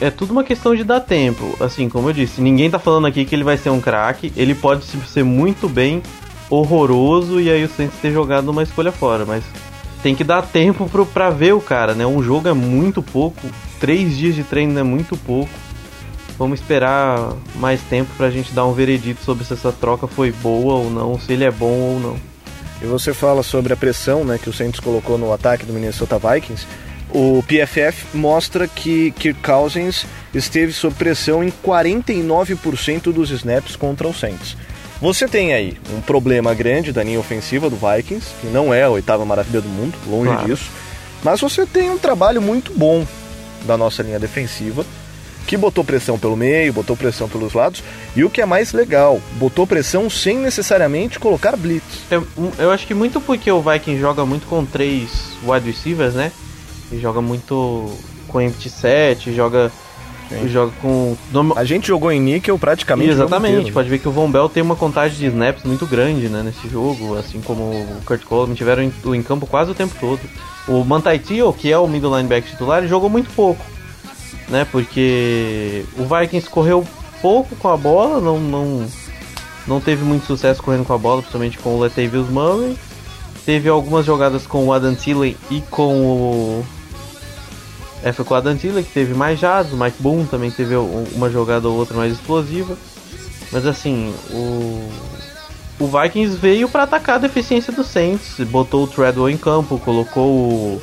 [0.00, 1.56] é tudo uma questão de dar tempo.
[1.60, 4.32] Assim, como eu disse, ninguém tá falando aqui que ele vai ser um craque.
[4.36, 6.02] Ele pode ser muito bem
[6.48, 9.44] horroroso e aí o Saints ter jogado uma escolha fora, mas
[10.02, 12.06] tem que dar tempo pro, pra ver o cara, né?
[12.06, 13.40] Um jogo é muito pouco,
[13.78, 15.52] três dias de treino é muito pouco.
[16.36, 20.74] Vamos esperar mais tempo pra gente dar um veredito sobre se essa troca foi boa
[20.74, 22.16] ou não, se ele é bom ou não.
[22.82, 26.18] E você fala sobre a pressão né, que o Saints colocou no ataque do Minnesota
[26.18, 26.66] Vikings.
[27.12, 34.14] O PFF mostra que Kirk Cousins esteve sob pressão em 49% dos snaps contra o
[34.14, 34.56] Saints.
[35.00, 38.90] Você tem aí um problema grande da linha ofensiva do Vikings, que não é a
[38.90, 40.46] oitava maravilha do mundo, longe claro.
[40.46, 40.70] disso.
[41.24, 43.06] Mas você tem um trabalho muito bom
[43.66, 44.84] da nossa linha defensiva,
[45.46, 47.82] que botou pressão pelo meio, botou pressão pelos lados,
[48.14, 52.02] e o que é mais legal, botou pressão sem necessariamente colocar blitz.
[52.10, 52.26] Eu,
[52.58, 56.30] eu acho que muito porque o Vikings joga muito com três wide receivers, né?
[56.90, 57.90] Ele joga muito
[58.28, 59.70] com empty set, joga
[60.46, 61.16] joga com
[61.56, 64.76] a gente jogou em níquel praticamente exatamente pode ver que o Von Bell tem uma
[64.76, 68.92] contagem de snaps muito grande né, nesse jogo assim como o Kurt Coleman tiveram em,
[69.12, 70.20] em campo quase o tempo todo.
[70.68, 73.64] O Mantaitio que é o middle linebacker titular jogou muito pouco
[74.48, 76.86] né porque o Vikings correu
[77.20, 78.86] pouco com a bola não não
[79.66, 82.76] não teve muito sucesso correndo com a bola principalmente com o Latavius Murray.
[83.44, 86.64] Teve algumas jogadas com o Adam Thielen e com o
[88.02, 90.74] é, foi com o Adam Thielen que teve mais jados, o Mike Boone também teve
[90.76, 92.76] uma jogada ou outra mais explosiva.
[93.52, 94.88] Mas assim, o,
[95.78, 100.30] o Vikings veio para atacar a deficiência do Saints, botou o Treadwell em campo, colocou
[100.30, 100.82] o.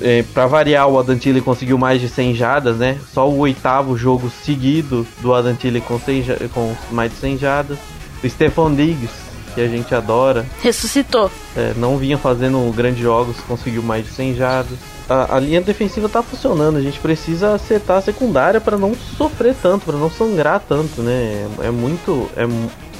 [0.00, 2.98] É, para variar, o Adam Thielen conseguiu mais de 100 jadas, né?
[3.12, 6.24] Só o oitavo jogo seguido do Adam Thielen com, 100,
[6.54, 7.78] com mais de 100 jadas.
[8.24, 9.12] O Stephon Diggs,
[9.54, 10.46] que a gente adora.
[10.62, 11.30] Ressuscitou.
[11.54, 14.78] É, não vinha fazendo grandes jogos, conseguiu mais de 100 jadas
[15.10, 16.76] a, a, linha defensiva tá funcionando.
[16.76, 21.48] A gente precisa acertar a secundária para não sofrer tanto, para não sangrar tanto, né?
[21.60, 22.30] É, é muito.
[22.36, 22.46] É,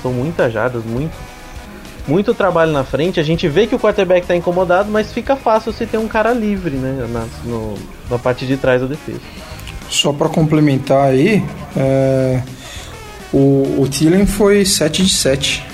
[0.03, 1.12] são muitas jardas, muito.
[2.09, 3.20] Muito trabalho na frente.
[3.20, 6.33] A gente vê que o quarterback tá incomodado, mas fica fácil se ter um cara
[6.33, 7.07] livre, né?
[7.09, 7.75] Na, no,
[8.11, 9.20] na parte de trás da defesa.
[9.88, 11.44] Só para complementar aí,
[11.77, 12.42] é,
[13.33, 15.64] o, o Thielen foi 7 de 7.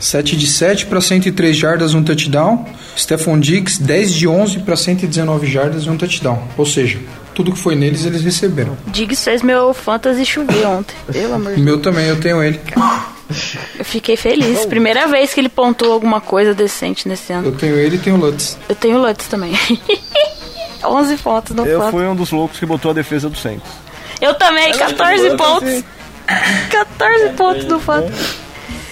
[0.00, 2.64] 7 de 7 para 103 jardas, um touchdown.
[2.96, 6.42] Stephon Diggs, 10 de 11 para 119 jardas e um touchdown.
[6.56, 6.98] Ou seja,
[7.34, 8.76] tudo que foi neles eles receberam.
[8.86, 10.94] Diggs fez meu fantasy chover ontem.
[11.12, 12.58] Pelo amor de Meu também, eu tenho ele.
[13.78, 14.64] Eu fiquei feliz.
[14.66, 17.48] Primeira vez que ele pontuou alguma coisa decente nesse ano.
[17.48, 18.56] Eu tenho ele e tenho o Lutz.
[18.68, 19.52] Eu tenho o Lutz também.
[20.84, 23.68] 11 pontos no Eu fui um dos loucos que botou a defesa do Saints.
[24.20, 25.84] Eu também, 14 pontos.
[26.70, 28.45] 14 pontos no fantasy.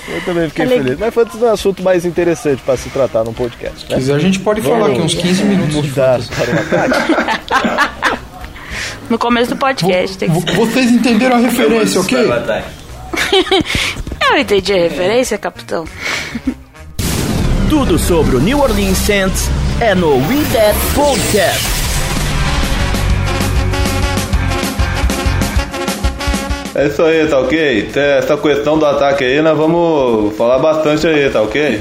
[0.09, 0.99] Eu também fiquei feliz.
[0.99, 3.81] Mas foi um assunto mais interessante para se tratar num podcast.
[3.87, 3.97] Se Né?
[3.97, 5.75] quiser, a gente pode falar aqui uns 15 minutos.
[5.75, 7.95] Mudar para um ataque.
[9.09, 12.19] No começo do podcast tem que Vo- Vocês entenderam a referência, ok?
[14.31, 15.85] Eu entendi a referência, capitão.
[17.69, 19.49] Tudo sobre o New Orleans Saints
[19.81, 21.84] é no We That Podcast.
[26.75, 27.91] É isso aí, tá ok?
[27.93, 31.81] Tem Essa questão do ataque aí, nós vamos falar bastante aí, tá ok?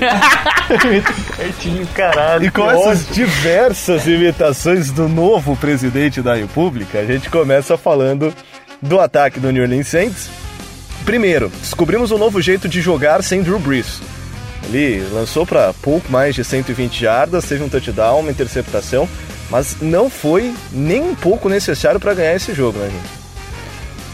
[1.35, 2.45] Certinho, caralho.
[2.45, 3.13] E com essas ódio.
[3.13, 8.31] diversas imitações do novo presidente da República, a gente começa falando
[8.79, 10.29] do ataque do New Orleans Saints.
[11.03, 13.99] Primeiro, descobrimos um novo jeito de jogar sem Drew Brees.
[14.65, 19.09] Ele lançou para pouco mais de 120 jardas, teve um touchdown, uma interceptação,
[19.49, 23.22] mas não foi nem um pouco necessário para ganhar esse jogo, né, gente?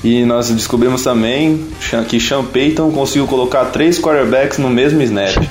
[0.03, 1.67] E nós descobrimos também
[2.07, 5.35] que Sean Payton conseguiu colocar três quarterbacks no mesmo snap.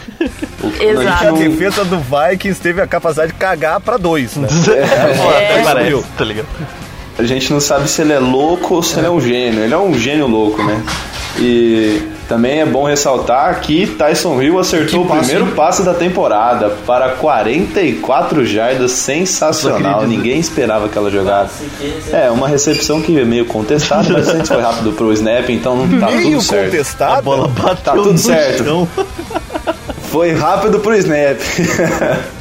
[0.61, 1.07] O- Exato.
[1.09, 4.49] A A gente não, defesa do Vikings teve a capacidade de cagar para dois, né?
[5.37, 6.05] Até parece, subiu.
[6.17, 6.49] tá ligado?
[7.17, 9.63] a gente não sabe se ele é louco ou se ele é um gênio.
[9.63, 10.83] Ele é um gênio louco, né?
[11.39, 15.53] E também é bom ressaltar que Tyson Hill acertou Que o passe, primeiro hein?
[15.57, 20.07] passe da temporada para 44 jardas, sensacional.
[20.07, 21.49] Ninguém esperava aquela jogada.
[22.13, 25.89] É, uma recepção que é meio contestada, mas a gente foi rápido pro snap, então
[25.99, 26.71] tá Meio tudo certo.
[26.71, 27.19] contestada.
[27.19, 28.65] A bola bateu Tá tudo no certo.
[28.65, 28.89] chão.
[30.11, 31.39] Foi rápido pro snap.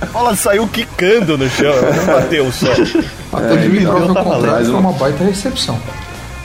[0.02, 2.67] A bola saiu quicando no chão, não bateu só.
[3.34, 4.21] Até de me então, tá
[4.69, 5.78] uma baita recepção.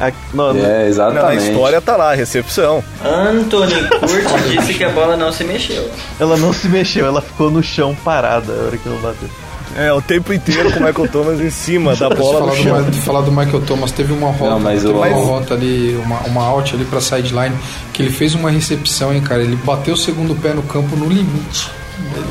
[0.03, 1.49] A- não, É, Não, a exatamente.
[1.51, 2.83] história tá lá, recepção.
[3.05, 5.89] Anthony Curti disse que a bola não se mexeu.
[6.19, 9.29] Ela não se mexeu, ela ficou no chão parada a hora que ela bateu.
[9.75, 12.79] É, o tempo inteiro com o Michael Thomas em cima da bola no do, chão.
[12.85, 15.99] Ma- falar do Michael Thomas, teve uma rota, Não, mas teve uma mas- rota ali,
[16.05, 17.57] uma, uma out ali pra sideline,
[17.93, 19.41] que ele fez uma recepção, hein, cara.
[19.43, 21.71] Ele bateu o segundo pé no campo no limite.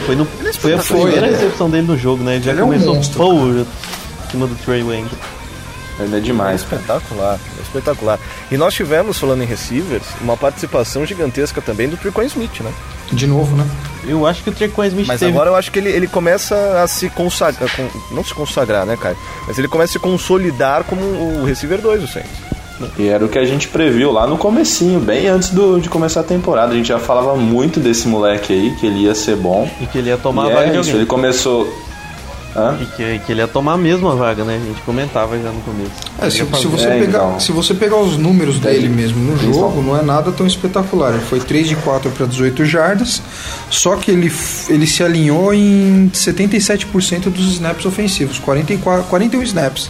[0.06, 0.26] Foi, no,
[0.60, 1.34] foi a Foi, primeira né?
[1.38, 2.36] recepção dele no jogo, né?
[2.36, 3.66] Ele já Ele é um começou monstro, pô, em
[4.30, 5.10] cima do Trey Wayne.
[6.04, 6.62] Ele é demais.
[6.62, 8.20] Espetacular, espetacular.
[8.52, 12.72] E nós tivemos, falando em receivers, uma participação gigantesca também do Trequan Smith, né?
[13.12, 13.66] De novo, né?
[14.06, 15.32] Eu acho que o Trequan Smith Mas teve...
[15.32, 18.96] agora eu acho que ele, ele começa a se consagrar, com- não se consagrar, né,
[18.98, 19.16] cara?
[19.48, 22.32] Mas ele começa a se consolidar como o receiver 2 do Saints.
[22.98, 26.22] E era o que a gente previu lá no comecinho, bem antes do, de começar
[26.22, 26.74] a temporada.
[26.74, 29.70] A gente já falava muito desse moleque aí, que ele ia ser bom.
[29.80, 30.96] E que ele ia tomar e a vaga é de isso, alguém.
[30.96, 31.91] ele começou...
[32.56, 32.78] Hã?
[32.82, 34.60] E que, que ele ia tomar mesmo a vaga, né?
[34.62, 35.92] A gente comentava já no começo.
[36.22, 37.40] É, se, se você É, pegar, então.
[37.40, 41.14] se você pegar os números dele mesmo no jogo, não é nada tão espetacular.
[41.14, 43.22] Ele foi 3 de 4 para 18 jardas,
[43.70, 44.30] só que ele,
[44.68, 49.90] ele se alinhou em 77% dos snaps ofensivos, 44, 41 snaps.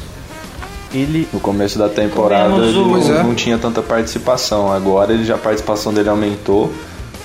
[0.93, 1.27] Ele...
[1.31, 3.23] No começo da temporada ele não, é.
[3.23, 4.71] não tinha tanta participação.
[4.71, 6.71] Agora ele já a participação dele aumentou,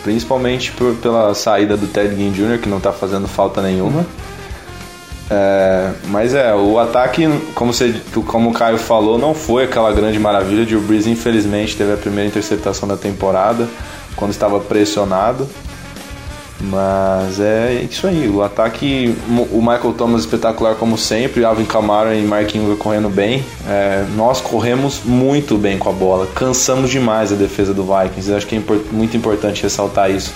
[0.04, 4.06] principalmente por- pela saída do Ted Ginn Jr., que não tá fazendo falta nenhuma.
[5.28, 7.94] É, mas é, o ataque, como, você,
[8.26, 10.76] como o Caio falou, não foi aquela grande maravilha.
[10.76, 13.68] O Brees, infelizmente, teve a primeira interceptação da temporada,
[14.14, 15.48] quando estava pressionado.
[16.58, 19.14] Mas é isso aí, o ataque,
[19.52, 23.44] o Michael Thomas espetacular como sempre, Alvin Kamara e Mark Ingram correndo bem.
[23.68, 28.32] É, nós corremos muito bem com a bola, cansamos demais a defesa do Vikings.
[28.32, 30.32] Acho que é impor- muito importante ressaltar isso.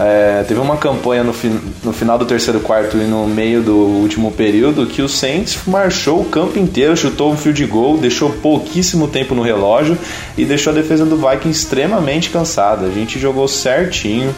[0.00, 3.74] É, teve uma campanha no, fin- no final do terceiro quarto e no meio do
[3.74, 9.08] último período que o Saints marchou o campo inteiro, chutou um field goal, deixou pouquíssimo
[9.08, 9.98] tempo no relógio
[10.36, 12.86] e deixou a defesa do Vikings extremamente cansada.
[12.86, 14.32] A gente jogou certinho.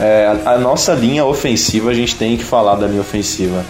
[0.00, 3.64] É, a, a nossa linha ofensiva, a gente tem que falar da linha ofensiva.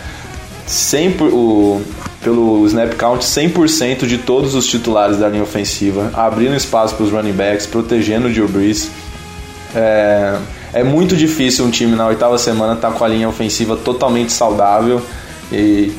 [0.67, 1.83] 100 por- o,
[2.23, 7.11] pelo snap count, 100% de todos os titulares da linha ofensiva, abrindo espaço para os
[7.13, 8.91] running backs, protegendo o Drew Brees.
[9.75, 10.37] É,
[10.73, 15.01] é muito difícil um time na oitava semana estar com a linha ofensiva totalmente saudável
[15.53, 15.93] e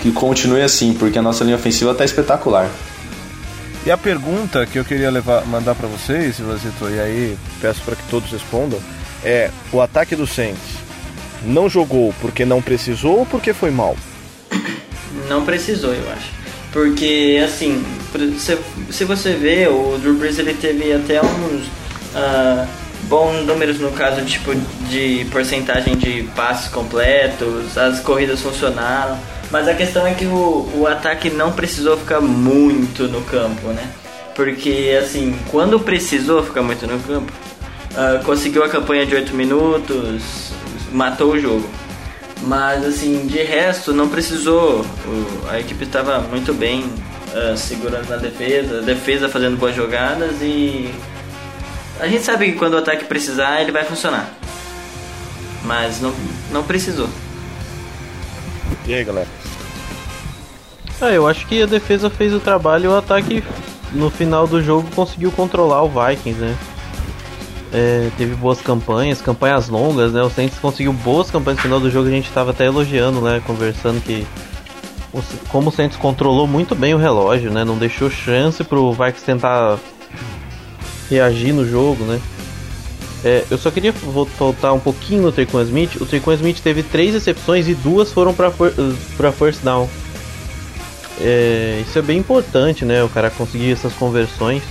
[0.00, 2.68] que continue assim, porque a nossa linha ofensiva está espetacular.
[3.84, 7.96] E a pergunta que eu queria levar, mandar para vocês, Vazito, e aí peço para
[7.96, 8.78] que todos respondam,
[9.24, 10.60] é: o ataque do Saints
[11.42, 13.96] não jogou porque não precisou ou porque foi mal?
[15.28, 16.30] Não precisou, eu acho.
[16.72, 18.58] Porque, assim, por- se,
[18.90, 21.64] se você vê, o Drew Brees ele teve até uns
[22.14, 22.66] ah,
[23.04, 24.54] bons números no caso tipo,
[24.88, 29.18] de porcentagem de passes completos, as corridas funcionaram.
[29.50, 33.82] Mas a questão é que o, o ataque não precisou ficar muito no campo, né?
[34.36, 37.32] Porque, assim, quando precisou ficar muito no campo,
[37.96, 40.52] ah, conseguiu a campanha de 8 minutos,
[40.92, 41.68] matou o jogo.
[42.42, 44.84] Mas assim, de resto, não precisou.
[45.04, 46.84] O- a equipe estava muito bem
[47.34, 50.90] ah, segurando na defesa, defesa fazendo boas jogadas e
[52.00, 54.30] A gente sabe que quando o ataque precisar, ele vai funcionar.
[55.62, 56.14] Mas não,
[56.50, 57.08] não precisou.
[58.86, 59.28] E aí, galera?
[61.00, 63.44] Ah, eu acho que a defesa fez o trabalho e o ataque
[63.92, 66.56] no final do jogo conseguiu controlar o Vikings, né?
[67.72, 70.22] É, teve boas campanhas, campanhas longas, né?
[70.22, 73.42] O Saints conseguiu boas campanhas no final do jogo, a gente estava até elogiando, né?
[73.46, 74.26] Conversando que
[75.48, 77.64] como o Saints controlou muito bem o relógio, né?
[77.64, 79.78] Não deixou chance pro Vikings tentar
[81.10, 82.20] reagir no jogo, né?
[83.22, 85.96] É, eu só queria voltar um pouquinho no Trequan Smith.
[86.00, 88.72] O Trequan Smith teve três recepções e duas foram para for,
[89.36, 89.88] first down.
[91.20, 93.04] É, isso é bem importante, né?
[93.04, 94.62] O cara conseguir essas conversões.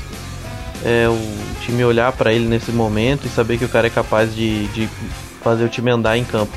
[0.84, 4.34] É, o time olhar para ele nesse momento e saber que o cara é capaz
[4.34, 4.90] de, de
[5.42, 6.54] fazer o time andar em campo.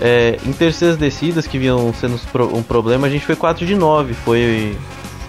[0.00, 2.20] É, em terceiras descidas que vinham sendo
[2.52, 4.12] um problema, a gente foi 4 de 9.
[4.12, 4.76] Foi,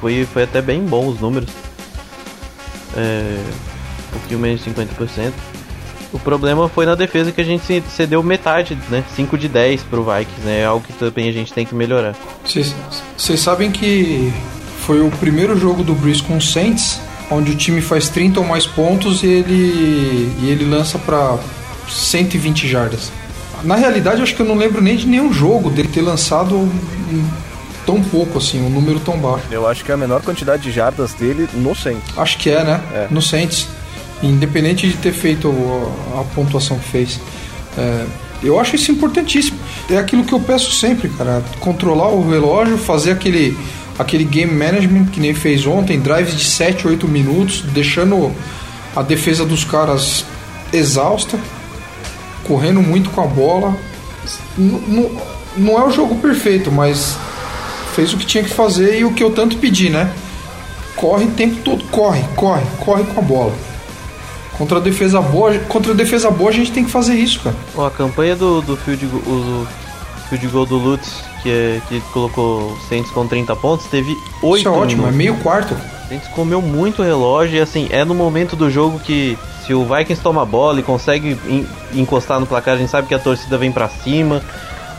[0.02, 1.50] foi, foi até bem bom os números.
[2.96, 3.38] É,
[4.10, 5.32] um pouquinho menos de 50%.
[6.12, 9.04] O problema foi na defesa que a gente cedeu metade, né?
[9.16, 10.60] 5 de 10 pro Vikings, né?
[10.60, 12.16] É algo que também a gente tem que melhorar.
[12.46, 14.32] Vocês sabem que
[14.86, 17.00] foi o primeiro jogo do Breeze com o Saints,
[17.32, 21.40] onde o time faz 30 ou mais pontos e ele, e ele lança para
[21.90, 23.12] 120 jardas.
[23.64, 26.70] Na realidade, acho que eu não lembro nem de nenhum jogo dele ter lançado
[27.86, 29.46] tão pouco assim, um número tão baixo.
[29.52, 32.18] Eu acho que é a menor quantidade de jardas dele no Saints.
[32.18, 32.82] Acho que é, né?
[32.94, 33.08] É.
[33.10, 33.68] No Saints.
[34.22, 35.54] Independente de ter feito
[36.18, 37.20] a, pontuação que fez.
[37.78, 38.06] É,
[38.42, 39.58] eu acho isso importantíssimo.
[39.90, 41.44] É aquilo que eu peço sempre, cara.
[41.60, 43.58] Controlar o relógio, fazer aquele,
[44.00, 48.32] aquele game management que nem fez ontem, drives de 7, 8 minutos, deixando
[48.96, 50.24] a defesa dos caras
[50.72, 51.38] exausta,
[52.46, 53.76] correndo muito com a bola.
[54.58, 55.12] Não,
[55.58, 57.18] não é o jogo perfeito, mas
[57.94, 60.12] fez o que tinha que fazer e o que eu tanto pedi, né?
[60.96, 63.54] Corre o tempo todo, corre, corre, corre com a bola.
[64.58, 67.56] Contra a defesa boa, contra a defesa boa a gente tem que fazer isso, cara.
[67.88, 69.68] A campanha do, do field, goal, o
[70.30, 74.60] field goal do Lutz, que, é, que colocou o Saints com 30 pontos, teve 8
[74.60, 75.14] Isso é ótimo, minutos.
[75.14, 75.74] é meio quarto.
[75.74, 79.86] O Saints comeu muito relógio e assim, é no momento do jogo que se o
[79.86, 81.38] Vikings toma a bola e consegue
[81.94, 84.42] encostar no placar, a gente sabe que a torcida vem para cima.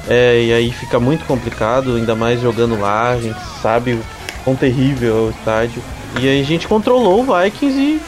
[0.09, 4.01] É, e aí fica muito complicado, ainda mais jogando lá, a gente sabe o
[4.45, 5.83] quão terrível é o estádio.
[6.21, 8.01] E aí a gente controlou o Vikings e,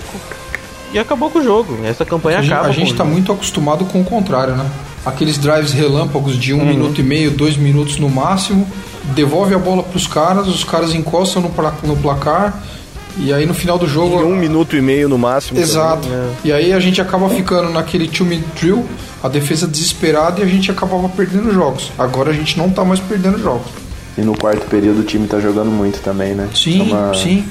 [0.92, 1.78] e acabou com o jogo.
[1.85, 2.68] Essa campanha a gente, acaba.
[2.68, 4.70] A gente está muito acostumado com o contrário, né?
[5.04, 6.66] Aqueles drives relâmpagos de um uhum.
[6.66, 8.66] minuto e meio, dois minutos no máximo,
[9.14, 11.52] devolve a bola para os caras, os caras encostam no,
[11.85, 12.62] no placar
[13.16, 14.20] e aí no final do jogo.
[14.20, 15.59] Em um minuto e meio no máximo.
[15.59, 16.09] Exato.
[16.09, 16.31] É.
[16.44, 18.85] E aí a gente acaba ficando naquele two-minute drill,
[19.22, 21.90] a defesa desesperada e a gente acabava perdendo jogos.
[21.98, 23.66] Agora a gente não tá mais perdendo jogos.
[24.16, 26.48] E no quarto período o time tá jogando muito também, né?
[26.55, 27.44] Sim, é uma sim.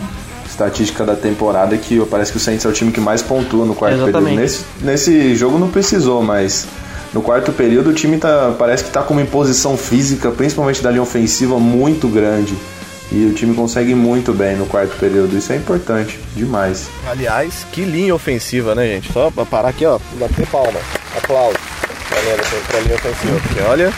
[0.48, 3.76] Estatística da temporada que parece que o Saints é o time que mais pontua no
[3.76, 4.24] quarto Exatamente.
[4.24, 4.42] período.
[4.42, 6.66] Nesse, nesse jogo não precisou, mas
[7.14, 10.90] no quarto período o time tá, parece que tá com uma imposição física, principalmente da
[10.90, 12.54] linha ofensiva, muito grande.
[13.12, 15.38] E o time consegue muito bem no quarto período.
[15.38, 16.88] Isso é importante demais.
[17.08, 19.14] Aliás, que linha ofensiva, né, gente?
[19.14, 20.80] Só parar aqui, ó, bater palma.
[21.18, 21.60] Aplausos
[22.68, 23.40] pra linha ofensiva.
[23.42, 23.94] Porque olha,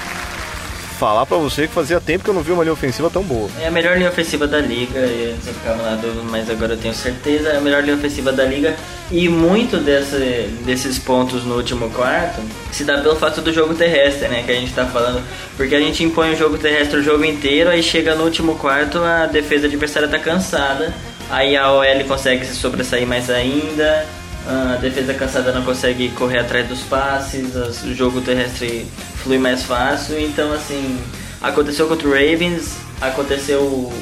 [0.97, 3.49] falar pra você que fazia tempo que eu não vi uma linha ofensiva tão boa.
[3.61, 6.93] É a melhor linha ofensiva da liga, eu ficava na dúvida, mas agora eu tenho
[6.93, 8.75] certeza, é a melhor linha ofensiva da liga.
[9.11, 14.27] E muito desse, desses pontos no último quarto se dá pelo fato do jogo terrestre,
[14.27, 14.43] né?
[14.43, 15.23] Que a gente tá falando.
[15.55, 18.97] Porque a gente impõe o jogo terrestre o jogo inteiro, aí chega no último quarto,
[18.99, 20.93] a defesa adversária tá cansada.
[21.29, 24.05] Aí a OL consegue se sobressair mais ainda
[24.47, 28.87] a defesa cansada não consegue correr atrás dos passes, o jogo terrestre
[29.21, 30.17] flui mais fácil.
[30.19, 30.97] Então, assim,
[31.41, 33.93] aconteceu contra o Ravens, aconteceu o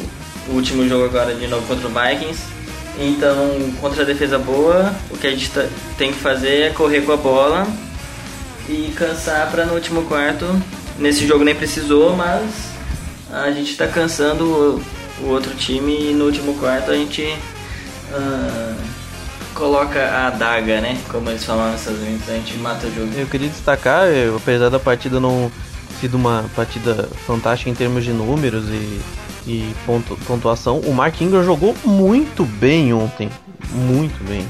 [0.50, 2.40] último jogo agora de novo contra o Vikings.
[3.00, 5.66] Então, contra a defesa boa, o que a gente tá,
[5.98, 7.68] tem que fazer é correr com a bola
[8.70, 10.46] e cansar para no último quarto.
[11.00, 12.70] Nesse jogo nem precisou, mas
[13.34, 14.80] a gente está cansando
[15.22, 17.24] o, outro time e no último quarto a gente.
[18.12, 18.95] Uh,
[19.56, 21.02] coloca a adaga, né?
[21.10, 23.10] Como eles falam nos Estados Unidos, a gente mata o jogo.
[23.18, 25.52] Eu queria destacar, apesar da partida não
[26.00, 29.02] sido uma partida fantástica em termos de números e,
[29.48, 33.30] e pontu, pontuação, o Mark Ingram jogou muito bem ontem.
[33.72, 34.46] Muito bem.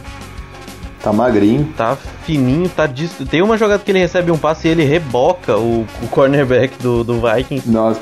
[1.01, 1.72] Tá magrinho.
[1.78, 1.95] Tá
[2.26, 3.14] fininho, tá dist...
[3.30, 7.03] Tem uma jogada que ele recebe um passe e ele reboca o, o cornerback do,
[7.03, 7.70] do Vikings.
[7.70, 8.01] Nossa.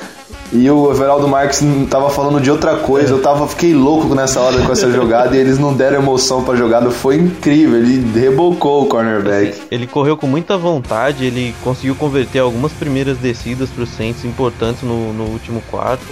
[0.54, 3.12] E o Everaldo Marques tava falando de outra coisa.
[3.12, 6.56] Eu tava, fiquei louco nessa hora com essa jogada e eles não deram emoção pra
[6.56, 6.92] jogada.
[6.92, 7.76] Foi incrível.
[7.76, 9.50] Ele rebocou o cornerback.
[9.50, 11.26] Assim, ele correu com muita vontade.
[11.26, 16.06] Ele conseguiu converter algumas primeiras descidas pro Saints importantes no, no último quarto.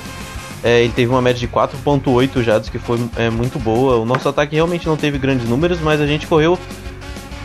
[0.63, 3.97] É, ele teve uma média de 4.8 jardas, que foi é, muito boa.
[3.97, 6.57] O nosso ataque realmente não teve grandes números, mas a gente correu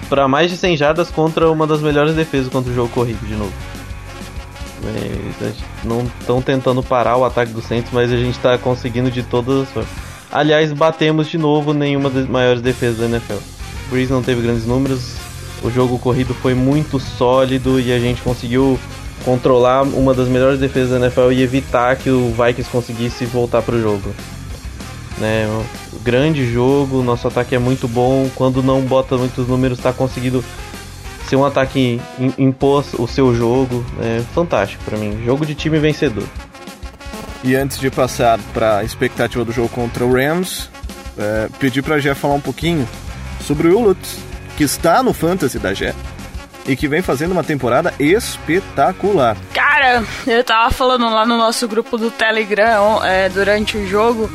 [0.08, 3.34] para mais de 100 jardas contra uma das melhores defesas contra o jogo corrido de
[3.34, 3.52] novo.
[4.86, 5.52] É,
[5.84, 9.62] não estão tentando parar o ataque do Saints, mas a gente está conseguindo de todas
[9.62, 9.90] as formas.
[10.30, 13.38] Aliás, batemos de novo nenhuma das maiores defesas da NFL.
[13.90, 15.14] Breeze não teve grandes números,
[15.62, 18.78] o jogo corrido foi muito sólido e a gente conseguiu
[19.24, 23.74] controlar uma das melhores defesas da NFL e evitar que o Vikings conseguisse voltar para
[23.74, 24.14] o jogo.
[25.18, 25.46] Né,
[26.02, 28.28] grande jogo, nosso ataque é muito bom.
[28.34, 30.44] Quando não bota muitos números, está conseguindo
[31.26, 32.00] ser um ataque
[32.38, 33.84] impôs o seu jogo.
[34.00, 35.22] É fantástico para mim.
[35.24, 36.26] Jogo de time vencedor.
[37.44, 40.68] E antes de passar para a expectativa do jogo contra o Rams,
[41.18, 42.88] é, pedi para a Gé falar um pouquinho
[43.40, 44.18] sobre o Lutz,
[44.56, 45.94] que está no Fantasy da Gé
[46.66, 49.36] e que vem fazendo uma temporada espetacular.
[49.54, 54.30] Cara, eu tava falando lá no nosso grupo do Telegram é, durante o jogo.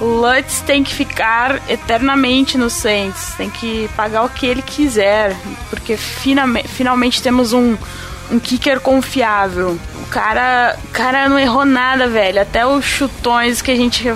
[0.00, 5.34] Lutz tem que ficar eternamente no Saints, tem que pagar o que ele quiser,
[5.70, 7.76] porque finalmente, temos um,
[8.30, 9.78] um kicker confiável.
[10.02, 12.40] O cara, cara não errou nada, velho.
[12.42, 14.12] Até os chutões que a gente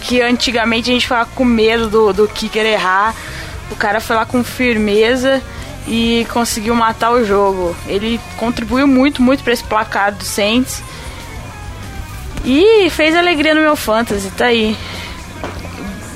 [0.00, 3.12] que antigamente a gente ficava com medo do, do kicker errar,
[3.68, 5.42] o cara foi lá com firmeza
[5.88, 7.74] e conseguiu matar o jogo.
[7.86, 10.82] Ele contribuiu muito, muito para esse placar do Saints.
[12.44, 14.76] E fez alegria no meu fantasy, tá aí.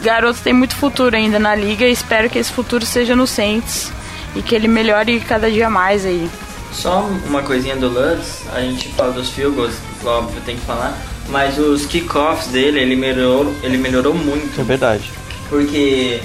[0.02, 3.92] Garoto tem muito futuro ainda na liga e espero que esse futuro seja no Saints
[4.34, 6.28] e que ele melhore cada dia mais aí.
[6.72, 9.74] Só uma coisinha do Lutz, a gente fala dos field goals,
[10.04, 10.98] óbvio tem que falar,
[11.28, 14.60] mas os kickoffs dele, ele melhorou, ele melhorou muito.
[14.60, 15.10] É verdade.
[15.48, 16.20] Porque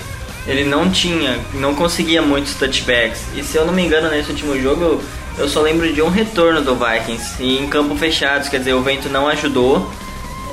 [0.48, 3.22] ele não tinha, não conseguia muitos touchbacks.
[3.36, 5.04] E se eu não me engano, nesse último jogo, eu,
[5.38, 7.44] eu só lembro de um retorno do Vikings.
[7.44, 9.92] E em campo fechado, quer dizer, o vento não ajudou.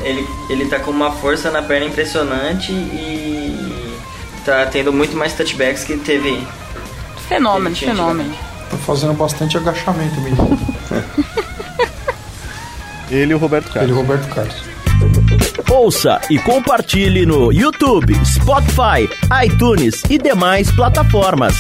[0.05, 3.97] Ele, ele tá com uma força na perna impressionante e
[4.45, 6.47] tá tendo muito mais touchbacks que teve.
[7.29, 8.35] Fenômeno, fenômeno.
[8.71, 10.59] Tá fazendo bastante agachamento mesmo.
[13.11, 13.83] Ele e o Roberto Carlos.
[13.83, 14.75] Ele e o Roberto Carlos.
[15.71, 19.09] Ouça e compartilhe no YouTube, Spotify,
[19.45, 21.55] iTunes e demais plataformas.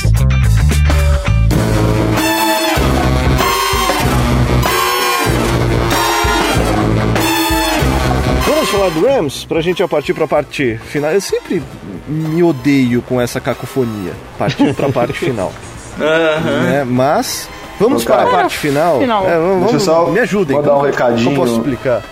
[8.91, 11.11] Falar do Rams pra gente já partir pra parte final.
[11.11, 11.62] Eu sempre
[12.09, 15.53] me odeio com essa cacofonia, partindo pra parte final.
[16.01, 16.62] Aham.
[16.64, 16.85] né?
[16.85, 18.99] Mas vamos Ô, para a parte final.
[19.01, 19.26] Final.
[19.28, 20.57] É, vamos, Deixa eu só me ajudem.
[20.57, 21.24] mandar um como- recadinho.
[21.24, 22.03] Como posso explicar?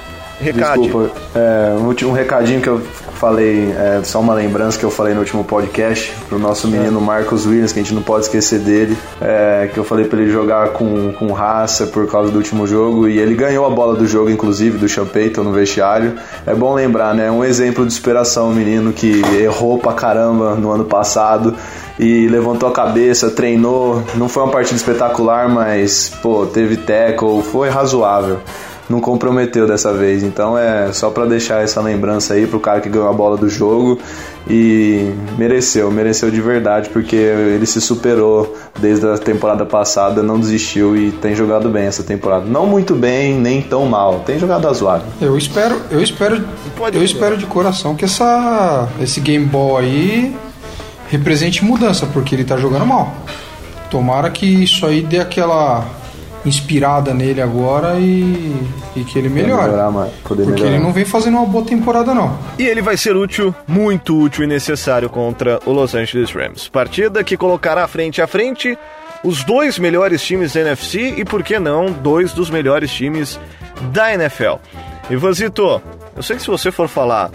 [0.40, 0.82] Recado.
[0.82, 2.82] Desculpa, é, um último recadinho que eu
[3.22, 7.46] falei, é, só uma lembrança que eu falei no último podcast pro nosso menino Marcos
[7.46, 10.70] Williams, que a gente não pode esquecer dele, é, que eu falei pra ele jogar
[10.70, 14.28] com, com raça por causa do último jogo e ele ganhou a bola do jogo,
[14.28, 16.16] inclusive, do Sean Payton no vestiário.
[16.44, 17.30] É bom lembrar, né?
[17.30, 21.54] Um exemplo de superação, um menino que errou pra caramba no ano passado
[22.00, 24.02] e levantou a cabeça, treinou.
[24.16, 28.40] Não foi uma partida espetacular, mas, pô, teve tackle, foi razoável
[28.89, 30.22] não comprometeu dessa vez.
[30.22, 33.49] Então é só pra deixar essa lembrança aí pro cara que ganhou a bola do
[33.49, 33.99] jogo
[34.49, 40.97] e mereceu, mereceu de verdade porque ele se superou desde a temporada passada, não desistiu
[40.97, 42.45] e tem jogado bem essa temporada.
[42.47, 44.20] Não muito bem, nem tão mal.
[44.26, 45.07] Tem jogado razoável.
[45.20, 46.45] Eu espero, eu espero,
[46.76, 47.14] Pode eu ser.
[47.14, 50.35] espero de coração que essa esse Game Ball aí
[51.09, 53.14] represente mudança, porque ele tá jogando mal.
[53.91, 55.85] Tomara que isso aí dê aquela
[56.45, 58.53] inspirada nele agora e,
[58.97, 59.62] e que ele melhore.
[59.70, 60.76] melhorar, mas poder Porque melhorar.
[60.76, 62.36] ele não vem fazendo uma boa temporada não.
[62.59, 66.68] E ele vai ser útil, muito útil e necessário contra o Los Angeles Rams.
[66.68, 68.76] Partida que colocará frente a frente
[69.24, 73.38] os dois melhores times da NFC e, por que não, dois dos melhores times
[73.93, 74.55] da NFL.
[75.11, 75.80] Ivanzito,
[76.16, 77.30] eu sei que se você for falar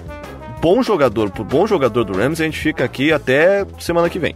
[0.62, 4.36] bom jogador por bom jogador do Rams, a gente fica aqui até semana que vem.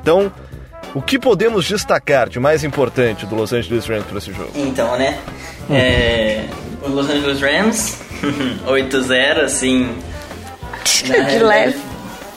[0.00, 0.30] Então,
[0.94, 4.50] o que podemos destacar de mais importante do Los Angeles Rams para esse jogo?
[4.54, 5.18] Então, né?
[5.70, 6.44] É,
[6.82, 7.98] o Los Angeles Rams,
[8.66, 9.88] 8-0, assim.
[11.04, 11.78] De leve.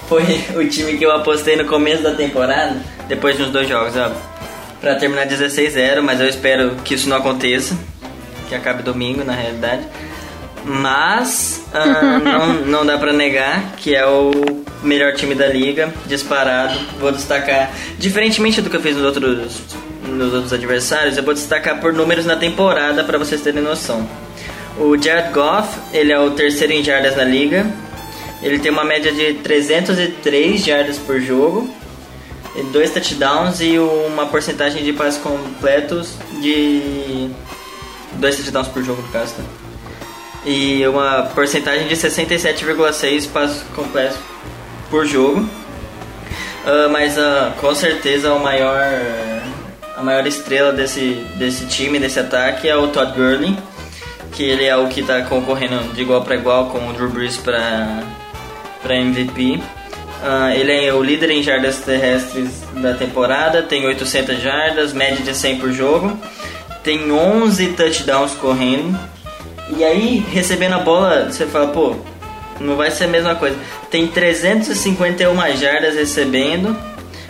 [0.07, 0.23] Foi
[0.55, 2.75] o time que eu apostei no começo da temporada,
[3.07, 4.11] depois de uns dois jogos, ó.
[4.81, 7.77] Pra terminar 16-0, mas eu espero que isso não aconteça.
[8.49, 9.83] Que acabe domingo, na realidade.
[10.63, 14.31] Mas ah, não, não dá pra negar que é o
[14.83, 16.79] melhor time da liga, disparado.
[16.99, 19.59] Vou destacar, diferentemente do que eu fiz nos outros,
[20.07, 24.07] nos outros adversários, eu vou destacar por números na temporada pra vocês terem noção.
[24.77, 27.65] O Jared Goff, ele é o terceiro em jardas na liga.
[28.41, 31.69] Ele tem uma média de 303 jardas por jogo,
[32.55, 37.29] e dois touchdowns e uma porcentagem de passes completos de
[38.13, 39.60] dois touchdowns por jogo no caso, tá?
[40.45, 44.17] E uma porcentagem de 67,6 passos completos
[44.89, 45.47] por jogo.
[46.65, 48.81] Ah, mas ah, com certeza o maior
[49.95, 53.55] a maior estrela desse, desse time, desse ataque é o Todd Gurley,
[54.31, 57.37] que ele é o que está concorrendo de igual para igual com o Drew Brees
[57.37, 58.03] para
[58.89, 59.61] MVP.
[60.23, 65.35] Ah, ele é o líder em jardas terrestres da temporada, tem 800 jardas, média de
[65.35, 66.17] 100 por jogo,
[66.83, 68.97] tem 11 touchdowns correndo.
[69.77, 71.95] E aí, recebendo a bola, você fala, pô,
[72.59, 73.55] não vai ser a mesma coisa.
[73.89, 76.75] Tem 351 jardas recebendo,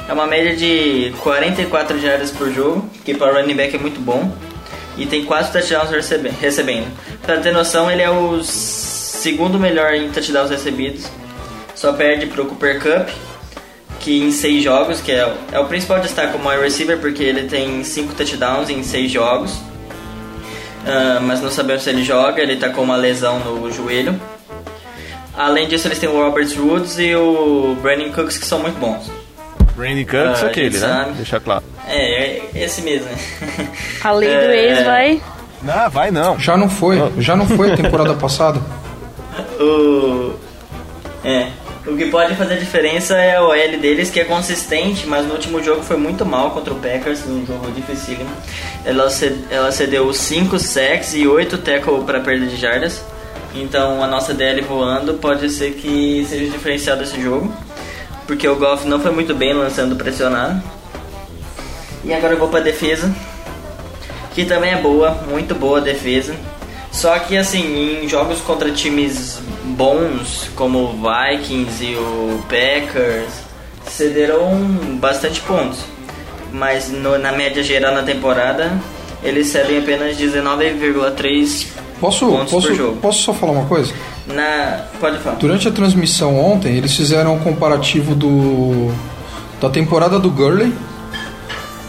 [0.08, 4.32] é uma média de 44 jardas por jogo, que para running back é muito bom.
[4.98, 6.88] E tem 4 touchdowns recebe- recebendo.
[7.24, 11.06] Pra ter noção, ele é o segundo melhor em touchdowns recebidos.
[11.76, 13.10] Só perde pro Cooper Cup,
[14.02, 17.48] que em 6 jogos, que é, é o principal destaque como wide receiver, porque ele
[17.48, 19.54] tem 5 touchdowns em 6 jogos.
[20.86, 24.20] Ah, mas não sabemos se ele joga, ele tá com uma lesão no joelho.
[25.38, 29.10] Além disso, eles têm o Robert Woods e o Brandon Cooks, que são muito bons.
[29.78, 30.80] Randy Cooks, Ah, aquele, né?
[30.80, 31.12] sabe.
[31.14, 31.64] Deixar claro.
[31.88, 33.08] É, é esse mesmo.
[34.04, 34.58] A lei do É.
[34.58, 35.22] ex vai.
[35.64, 36.38] Não, vai não.
[36.40, 38.60] Já não foi, já não foi a temporada passada.
[39.60, 40.34] o.
[41.24, 41.48] É.
[41.86, 45.64] O que pode fazer diferença é a OL deles, que é consistente, mas no último
[45.64, 48.30] jogo foi muito mal contra o Packers, um jogo dificílimo.
[48.86, 49.08] Ela,
[49.50, 53.04] ela cedeu 5 sacks e 8 tackle para perda de jardas.
[53.56, 57.52] Então a nossa DL voando pode ser que seja o diferencial desse jogo.
[58.28, 60.62] Porque o Goff não foi muito bem lançando pressionado.
[62.04, 63.14] E agora eu vou pra defesa.
[64.36, 66.36] Que também é boa, muito boa a defesa.
[66.92, 69.42] Só que assim, em jogos contra times
[69.82, 73.32] bons, como o Vikings e o Packers,
[73.88, 74.56] cederam
[75.00, 75.80] bastante pontos.
[76.54, 78.72] Mas no- na média geral na temporada,
[79.24, 81.68] eles cedem apenas 19,3
[82.00, 82.98] Posso, pontos por posso, jogo.
[83.02, 83.92] posso só falar uma coisa?
[84.28, 84.86] Na.
[85.00, 85.38] Pode falar.
[85.38, 88.92] Durante a transmissão ontem, eles fizeram um comparativo do
[89.60, 90.74] da temporada do Gurley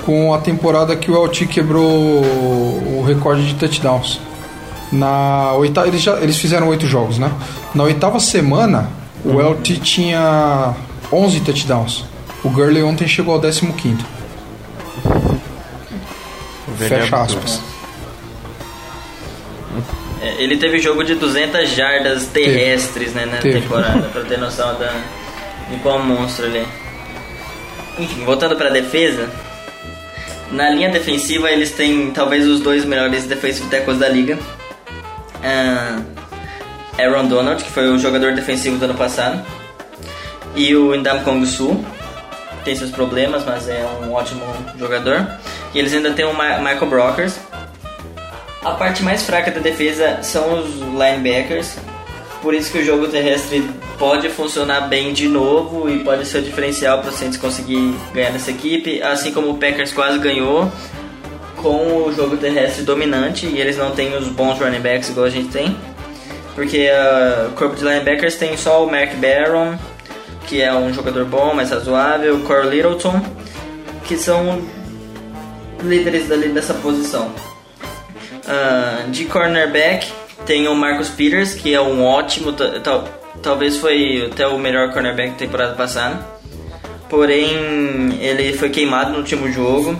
[0.04, 4.18] com a temporada que o LT quebrou o recorde de touchdowns.
[4.92, 7.32] Na oitava, eles, já, eles fizeram oito jogos, né?
[7.74, 8.90] Na oitava semana,
[9.24, 10.74] o LT tinha
[11.10, 12.04] 11 touchdowns.
[12.44, 14.04] O Gurley ontem chegou ao 15 quinto.
[16.76, 17.60] Fecha aspas.
[20.20, 23.60] É, ele teve jogo de 200 jardas terrestres né, na Teve.
[23.60, 24.92] temporada, pra ter noção da,
[25.68, 26.66] de qual monstro ele é.
[27.98, 29.28] Enfim, voltando pra defesa.
[30.50, 34.38] Na linha defensiva, eles têm talvez os dois melhores defensive tackles da liga.
[36.98, 39.40] Aaron Donald, que foi o jogador defensivo do ano passado.
[40.54, 41.84] E o Indam Kong Su.
[42.64, 44.42] Tem seus problemas, mas é um ótimo
[44.78, 45.26] jogador.
[45.74, 47.36] E eles ainda têm o Ma- Michael Brockers,
[48.64, 51.76] a parte mais fraca da defesa são os linebackers,
[52.40, 53.68] por isso que o jogo terrestre
[53.98, 58.30] pode funcionar bem de novo e pode ser o diferencial para o Saints conseguir ganhar
[58.30, 60.70] nessa equipe, assim como o Packers quase ganhou
[61.62, 65.30] com o jogo terrestre dominante e eles não têm os bons running backs igual a
[65.30, 65.76] gente tem,
[66.54, 69.76] porque ah, o corpo de linebackers tem só o Mark Barron,
[70.46, 73.22] que é um jogador bom, mais razoável, o Corey Littleton,
[74.04, 74.60] que são
[75.82, 77.30] líderes dali dessa posição.
[78.46, 80.08] Ah, de cornerback
[80.44, 83.04] tem o Marcus Peters, que é um ótimo, ta- tal-
[83.40, 86.18] talvez foi até o melhor cornerback da temporada passada.
[87.08, 89.96] Porém, ele foi queimado no último jogo.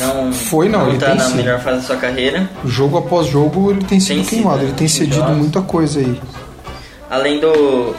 [0.00, 2.48] Não, Foi, não, ele tá tem na melhor fase da sua carreira.
[2.64, 4.64] Jogo após jogo ele tem sido Tem sido, queimado, né?
[4.64, 5.36] ele tem cedido Jogos.
[5.36, 6.20] muita coisa aí.
[7.10, 7.94] Além do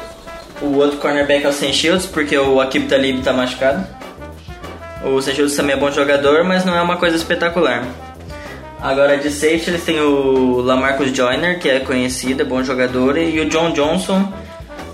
[0.62, 3.86] o outro cornerback é o Sam Shields, porque o Akib Talib tá machucado.
[5.04, 7.84] O Sam Shields também é bom jogador, mas não é uma coisa espetacular.
[8.82, 13.40] Agora de safety eles têm o Lamarcus Joyner, que é conhecido, é bom jogador, e
[13.40, 14.32] o John Johnson,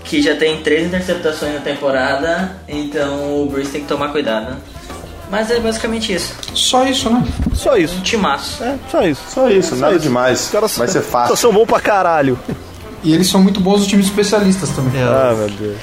[0.04, 4.56] que já tem três interceptações na temporada, então o Bruce tem que tomar cuidado.
[5.30, 6.34] Mas é basicamente isso.
[6.54, 7.24] Só isso, né?
[7.54, 7.96] Só isso.
[7.96, 8.62] Um timaço.
[8.64, 9.20] É, só isso.
[9.28, 10.02] Só isso, nada isso.
[10.02, 10.40] demais.
[10.46, 11.36] Os caras Vai ser Só fácil.
[11.36, 12.38] são bons pra caralho.
[13.04, 15.00] E eles são muito bons os times especialistas também.
[15.00, 15.76] É, Ah, meu Deus.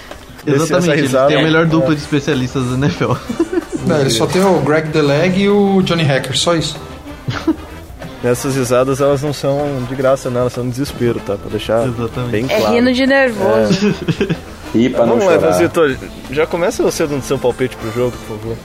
[0.45, 3.13] Exatamente, eles risada- têm a melhor dupla de especialistas da NFL.
[3.85, 6.75] Não, eles só tem o Greg Deleg e o Johnny Hacker, só isso.
[8.23, 10.41] Essas risadas, elas não são de graça, não.
[10.41, 11.35] Elas são de desespero, tá?
[11.35, 12.31] Pra deixar Exatamente.
[12.31, 12.75] bem É claro.
[12.75, 13.95] rindo de nervoso.
[14.73, 15.53] Ri pra não Vamos lá, chorar.
[15.53, 15.97] Franzito.
[16.31, 18.57] Já começa você dando seu palpite pro jogo, por favor.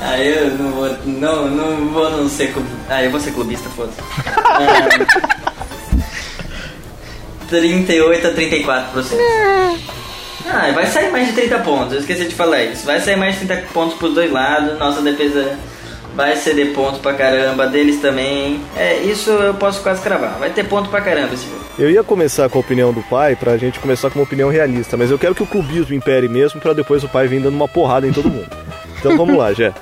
[0.00, 0.88] Ah, eu não vou.
[1.04, 2.68] Não, não vou não ser clube.
[2.88, 4.00] Ah, eu vou ser clubista, foda-se.
[4.26, 4.88] Ah,
[7.48, 9.04] 38 a 34
[10.46, 12.86] Ah, vai sair mais de 30 pontos, eu esqueci de falar isso.
[12.86, 15.58] Vai sair mais de 30 pontos pros dois lados, nossa defesa
[16.14, 18.60] vai ceder ponto pra caramba, deles também.
[18.76, 20.38] É, isso eu posso quase cravar.
[20.38, 21.60] Vai ter ponto pra caramba esse jogo.
[21.78, 24.96] Eu ia começar com a opinião do pai, pra gente começar com uma opinião realista,
[24.96, 27.68] mas eu quero que o clubismo impere mesmo, pra depois o pai vir dando uma
[27.68, 28.48] porrada em todo mundo.
[28.98, 29.72] Então vamos lá, Jé.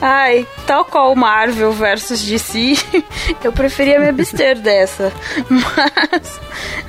[0.00, 2.76] Ai, tal qual Marvel versus DC,
[3.42, 5.12] eu preferia me abster dessa.
[5.48, 6.40] Mas.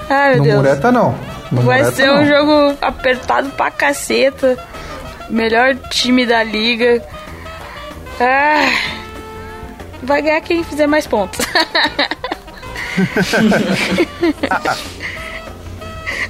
[0.09, 0.55] Ai, meu No Deus.
[0.57, 1.15] Mureta não.
[1.51, 2.21] No Vai Mureta, ser não.
[2.21, 4.57] um jogo apertado pra caceta.
[5.29, 7.03] Melhor time da liga.
[8.19, 8.69] Ah,
[10.03, 11.39] vai ganhar quem fizer mais pontos.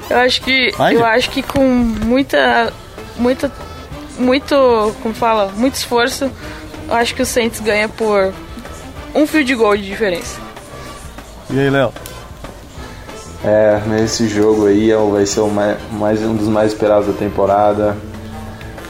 [0.09, 2.71] eu acho que Vai, eu acho que com muita
[3.17, 3.51] muita
[4.19, 6.29] muito, como fala, muito esforço,
[6.89, 8.33] eu acho que o Saints ganha por
[9.15, 10.39] um field goal de diferença.
[11.49, 11.91] E aí, Léo?
[13.43, 17.13] É, nesse jogo aí é vai ser o mais, mais- um dos mais esperados da
[17.13, 17.95] temporada.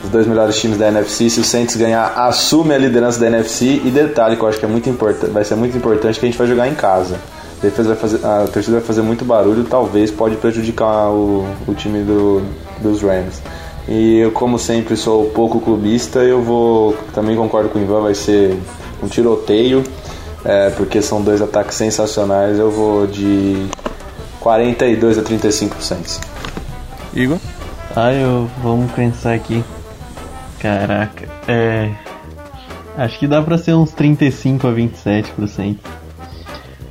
[0.04, 1.30] Os dois melhores times da NFC.
[1.30, 3.66] Se o Saints ganhar, assume a liderança da NFC.
[3.84, 6.30] E detalhe que eu acho que é muito importante, vai ser muito importante que a
[6.30, 7.16] gente vai jogar em casa.
[7.60, 11.74] A defesa vai fazer, a torcida vai fazer muito barulho, talvez pode prejudicar o, o
[11.74, 12.42] time do,
[12.80, 13.42] dos Rams.
[13.90, 16.94] E eu, como sempre, sou pouco clubista, eu vou.
[17.12, 18.56] Também concordo com o Ivan, vai ser
[19.02, 19.84] um tiroteio,
[20.46, 22.60] é, porque são dois ataques sensacionais.
[22.60, 23.68] Eu vou de
[24.42, 26.22] 42 a 35 Saints.
[27.16, 27.40] Igor?
[27.96, 28.48] Ah, eu.
[28.62, 29.64] Vamos pensar aqui.
[30.60, 31.28] Caraca.
[31.48, 31.90] É.
[32.96, 35.82] Acho que dá pra ser uns 35 a 27 pro Saints.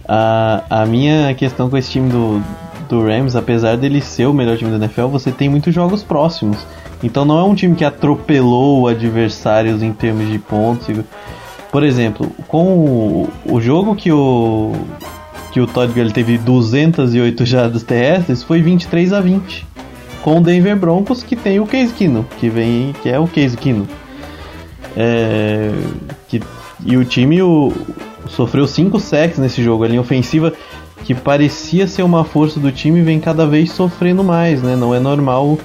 [0.08, 2.42] A, a minha questão com esse time do,
[2.88, 6.66] do Rams, apesar dele ser o melhor time da NFL, você tem muitos jogos próximos.
[7.02, 10.88] Então não é um time que atropelou adversários em termos de pontos.
[11.70, 14.72] Por exemplo, com o, jogo que o
[15.52, 19.66] que o Todd Gurley teve 208 jardas terrestres foi 23 a 20
[20.22, 23.56] com o Denver Broncos que tem o Case Keenum, que vem que é o Case
[23.56, 23.86] Keenum.
[24.96, 25.70] É,
[26.28, 26.42] que,
[26.84, 27.72] e o time o,
[28.28, 29.84] sofreu 5 sacks nesse jogo.
[29.84, 30.52] A linha ofensiva
[31.04, 34.76] que parecia ser uma força do time vem cada vez sofrendo mais, né?
[34.76, 35.58] Não é normal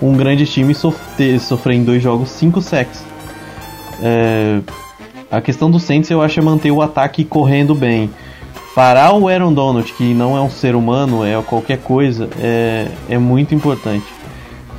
[0.00, 3.02] um grande time sof ter, sofrer em dois jogos 5 sacks.
[4.02, 4.60] É,
[5.30, 8.10] a questão do Saints eu acho é manter o ataque correndo bem.
[8.74, 13.18] Parar o Aaron Donald, que não é um ser humano, é qualquer coisa, é, é
[13.18, 14.06] muito importante.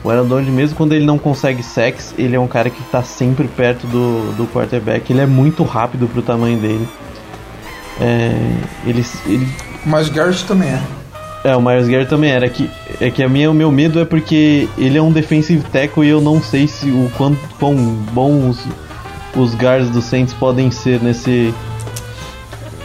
[0.03, 3.03] O Aaron Donald, mesmo quando ele não consegue sacks, ele é um cara que está
[3.03, 5.11] sempre perto do, do quarterback.
[5.11, 6.87] Ele é muito rápido pro tamanho dele.
[7.99, 8.31] É,
[8.85, 9.47] ele, ele
[9.85, 10.81] Mas Garrett também é.
[11.43, 12.49] É, o Myers Garrett também era.
[12.49, 12.69] Que,
[12.99, 16.09] é que a minha, o meu medo é porque ele é um defensive tackle e
[16.09, 18.57] eu não sei se o quão, quão bons
[19.35, 21.53] os guards do Saints podem ser nesse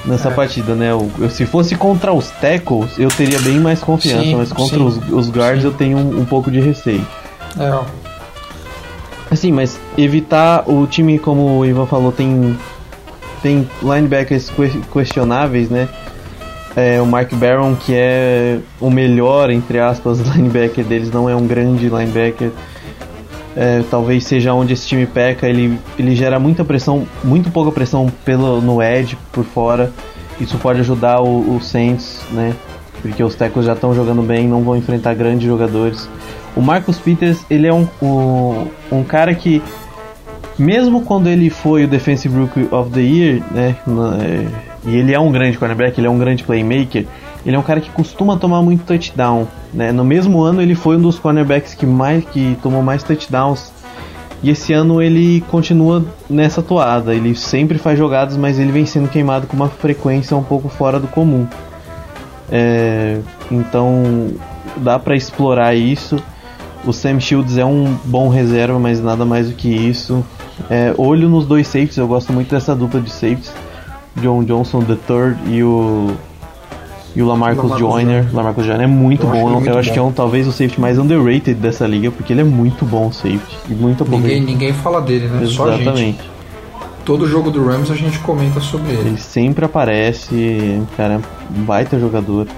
[0.05, 0.93] nessa partida, né?
[0.95, 4.77] O- eu- se fosse contra os tackles, eu teria bem mais confiança, Sim, mas contra
[4.77, 5.69] sim, os, os guards sim.
[5.69, 7.05] eu tenho um, um pouco de receio.
[7.59, 7.81] É.
[9.31, 12.57] Assim, mas evitar o time, como o Ivan falou, tem
[13.43, 15.89] tem linebackers que- questionáveis, né?
[16.77, 21.47] É, o Mark Barron, que é o melhor, entre aspas, linebacker deles, não é um
[21.47, 22.51] grande linebacker.
[23.57, 25.47] É, talvez seja onde esse time peca.
[25.49, 29.93] Ele, ele gera muita pressão, muito pouca pressão pelo, no edge, por fora.
[30.41, 32.53] Isso pode ajudar o, o Saints, né?
[33.01, 36.09] Porque os tackles já estão jogando bem, não vão enfrentar grandes jogadores.
[36.57, 39.63] O Marcus Peters, ele é um, um, um cara que
[40.59, 44.47] mesmo quando ele foi o Defensive Rookie of the Year, né, na- é,
[44.87, 47.07] e ele é um grande cornerback, ele é um grande playmaker,
[47.45, 49.93] ele é um cara que costuma tomar muito touchdown, né?
[49.93, 53.73] No mesmo ano ele foi um dos cornerbacks que mais que tomou mais touchdowns.
[54.43, 59.09] E esse ano ele continua nessa toada, ele sempre faz jogadas, mas ele vem sendo
[59.09, 61.47] queimado com uma frequência um pouco fora do comum.
[62.53, 63.21] É,
[63.51, 64.33] então
[64.77, 66.23] dá pra explorar isso.
[66.85, 70.23] O Sam Shields é um bom reserva, mas nada mais do que isso.
[70.69, 73.53] É, olho nos dois safeties, eu gosto muito dessa dupla de safeties.
[74.17, 76.15] John Johnson III e o
[77.17, 78.15] e o Lamarcus, Lamarcus Joyner.
[78.23, 78.35] Joyner.
[78.37, 79.49] Lamarcus Joyner é muito Eu acho bom.
[79.49, 82.41] eu muito acho que é um, talvez o safety mais underrated dessa liga, porque ele
[82.41, 83.57] é muito bom safety.
[83.71, 84.19] E muito bom.
[84.19, 85.43] Ninguém, ninguém fala dele, né?
[85.45, 86.19] Exatamente.
[87.05, 89.11] Todo jogo do Rams a gente comenta sobre ele.
[89.11, 91.21] Ele sempre aparece, cara,
[91.57, 92.49] um baita jogador.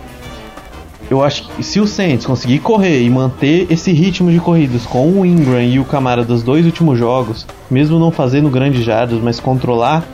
[1.11, 5.21] Eu acho que se o Saints conseguir correr e manter esse ritmo de corridas com
[5.21, 9.39] o Ingram e o Camara dos dois últimos jogos, mesmo não fazendo grandes jardas, mas
[9.39, 10.05] controlar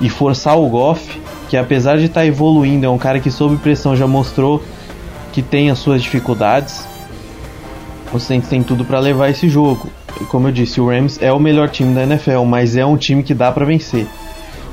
[0.00, 3.96] e forçar o Goff, que apesar de estar evoluindo, é um cara que sob pressão
[3.96, 4.62] já mostrou
[5.32, 6.86] que tem as suas dificuldades.
[8.12, 9.88] O Saints tem tudo para levar esse jogo.
[10.20, 12.96] E Como eu disse, o Rams é o melhor time da NFL, mas é um
[12.96, 14.06] time que dá para vencer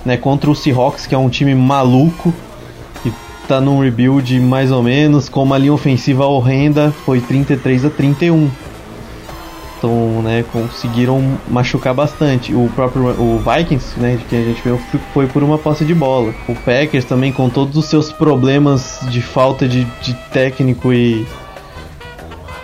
[0.05, 2.33] né, contra o Seahawks, que é um time maluco,
[3.01, 3.11] que
[3.47, 8.49] tá num rebuild mais ou menos, com uma linha ofensiva horrenda, foi 33 a 31.
[9.81, 12.53] Tão, né, conseguiram machucar bastante.
[12.53, 14.79] O próprio o Vikings, né, de quem a gente viu,
[15.11, 16.33] foi por uma posse de bola.
[16.47, 21.25] O Packers também, com todos os seus problemas de falta de, de técnico e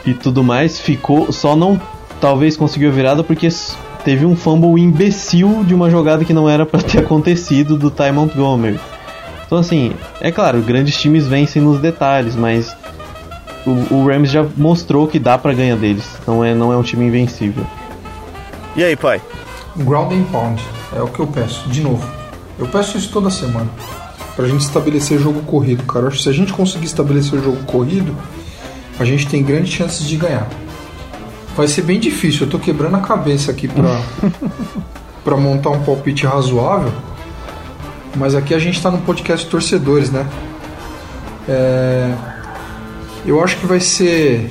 [0.05, 1.79] e tudo mais, ficou só não
[2.21, 3.49] talvez conseguiu virada porque
[4.03, 8.11] teve um fumble imbecil de uma jogada que não era para ter acontecido do Ty
[8.13, 8.79] Montgomery.
[9.45, 12.75] Então assim, é claro, grandes times vencem nos detalhes, mas
[13.67, 16.05] o, o Rams já mostrou que dá para ganhar deles.
[16.25, 17.65] Não é, não é um time invencível.
[18.75, 19.21] E aí, pai?
[19.75, 20.63] Ground and pound
[20.95, 22.07] é o que eu peço, de novo.
[22.57, 23.67] Eu peço isso toda semana.
[24.35, 26.05] Pra gente estabelecer jogo corrido, cara.
[26.05, 28.15] Eu acho que se a gente conseguir estabelecer o jogo corrido,
[28.99, 30.47] a gente tem grandes chances de ganhar.
[31.55, 33.99] Vai ser bem difícil, eu tô quebrando a cabeça aqui pra,
[35.23, 36.93] pra montar um palpite razoável.
[38.15, 40.25] Mas aqui a gente tá no podcast torcedores, né?
[41.49, 42.36] É...
[43.27, 44.49] Eu acho que vai ser.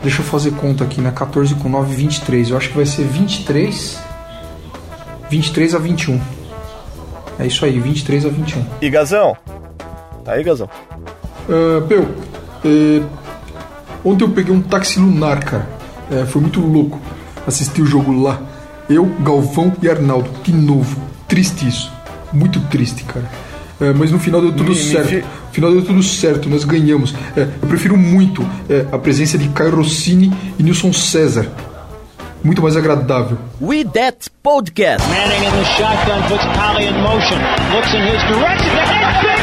[0.00, 1.10] Deixa eu fazer conta aqui, né?
[1.10, 2.50] 14 com 9, 23.
[2.50, 3.98] Eu acho que vai ser 23.
[5.28, 6.20] 23 a 21.
[7.40, 8.64] É isso aí, 23 a 21.
[8.80, 9.36] E Gazão?
[10.24, 10.70] Tá aí, Gazão?
[11.48, 12.06] Uh, Peu,
[12.64, 13.02] é,
[14.04, 15.68] ontem eu peguei um táxi lunar, cara.
[16.12, 17.00] É, foi muito louco
[17.44, 18.40] assistir o jogo lá.
[18.88, 20.30] Eu, Galvão e Arnaldo.
[20.44, 21.00] De novo.
[21.26, 21.92] Triste isso.
[22.32, 23.28] Muito triste, cara.
[23.80, 25.08] É, mas no final deu tudo Me- me certo.
[25.08, 27.14] fi- No final deu tudo certo, nós ganhamos.
[27.36, 31.46] É, eu prefiro muito é, a presença de Caio Rossini e Nilson César.
[32.42, 33.38] Muito mais agradável.
[33.60, 35.02] We That Podcast.
[35.08, 37.38] Manning in the shotgun puts Polly in motion.
[37.74, 39.33] Looks in his direction.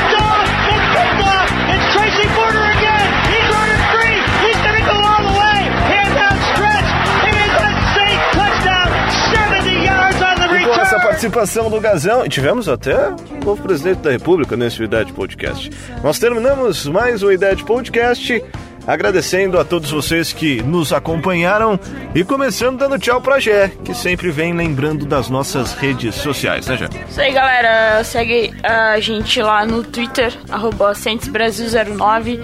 [11.22, 15.70] Participação do Gazão, e tivemos até o novo presidente da República nesse Idade Podcast.
[16.04, 18.44] Nós terminamos mais um Idade Podcast,
[18.88, 21.80] agradecendo a todos vocês que nos acompanharam
[22.16, 26.76] e começando dando tchau pra Gé, que sempre vem lembrando das nossas redes sociais, né,
[26.76, 26.90] Gé?
[27.08, 28.04] Isso aí, galera.
[28.04, 32.42] Segue a gente lá no Twitter, arroba CentesBrasil09.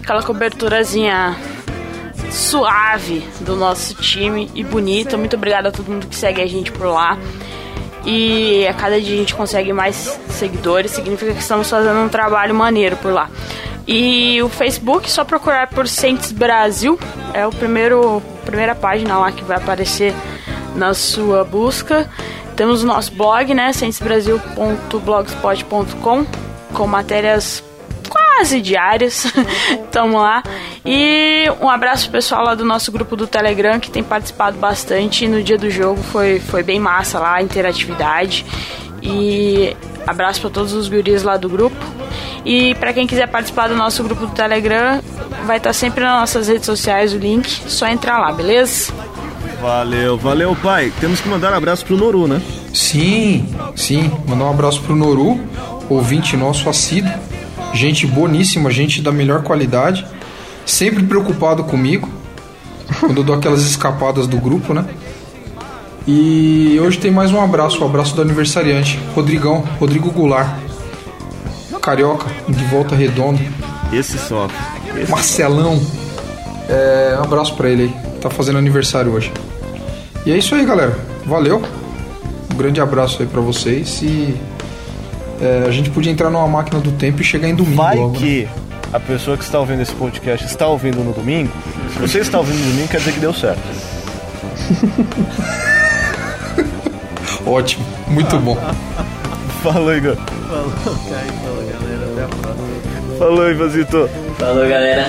[0.00, 1.36] Aquela coberturazinha
[2.30, 5.16] suave do nosso time e bonita.
[5.16, 7.18] Muito obrigada a todo mundo que segue a gente por lá.
[8.04, 12.54] E a cada dia a gente consegue mais seguidores, significa que estamos fazendo um trabalho
[12.54, 13.30] maneiro por lá.
[13.86, 16.98] E o Facebook, só procurar por Saints Brasil,
[17.32, 20.14] é o primeiro primeira página lá que vai aparecer
[20.74, 22.10] na sua busca.
[22.56, 26.26] Temos o nosso blog, né, centesbrasil.blogspot.com,
[26.72, 27.64] com matérias
[28.34, 29.32] quase diárias.
[29.90, 30.42] Tamo lá.
[30.84, 35.26] E um abraço pro pessoal lá do nosso grupo do Telegram que tem participado bastante.
[35.28, 38.44] No dia do jogo foi, foi bem massa lá, a interatividade.
[39.02, 39.76] E
[40.06, 41.76] abraço para todos os guris lá do grupo.
[42.44, 45.00] E para quem quiser participar do nosso grupo do Telegram,
[45.46, 47.48] vai estar sempre nas nossas redes sociais o link.
[47.48, 48.92] Só entrar lá, beleza?
[49.60, 50.92] Valeu, valeu, pai.
[51.00, 52.42] Temos que mandar um abraço pro Noru, né?
[52.74, 54.10] Sim, sim.
[54.26, 55.40] Mandar um abraço pro Noru,
[55.88, 57.12] ouvinte nosso assíduo.
[57.74, 60.06] Gente boníssima, gente da melhor qualidade.
[60.64, 62.08] Sempre preocupado comigo.
[63.00, 64.84] Quando eu dou aquelas escapadas do grupo, né?
[66.06, 70.64] E hoje tem mais um abraço, o abraço do aniversariante, Rodrigão, Rodrigo Goulart.
[71.82, 73.40] Carioca, de volta redonda.
[73.92, 74.56] Esse sofre.
[74.96, 75.78] Esse Marcelão.
[76.66, 78.20] É, um abraço pra ele aí.
[78.20, 79.30] Tá fazendo aniversário hoje.
[80.24, 80.98] E é isso aí, galera.
[81.26, 81.62] Valeu.
[82.50, 84.34] Um grande abraço aí pra vocês e
[85.40, 88.12] é, a gente podia entrar numa máquina do tempo e chegar em domingo Vai logo,
[88.12, 88.18] né?
[88.18, 88.48] que
[88.92, 91.50] a pessoa que está ouvindo esse podcast está ouvindo no domingo.
[91.92, 93.60] Se você está ouvindo no domingo, quer dizer que deu certo.
[97.46, 98.56] Ótimo, muito bom.
[99.62, 100.16] Falou, Igor.
[100.16, 100.72] Falou,
[101.08, 101.32] Caio.
[101.42, 102.12] Falou, galera.
[102.12, 103.18] Até a próxima.
[103.18, 104.10] Falou, Ivazito.
[104.38, 105.06] Falou, galera.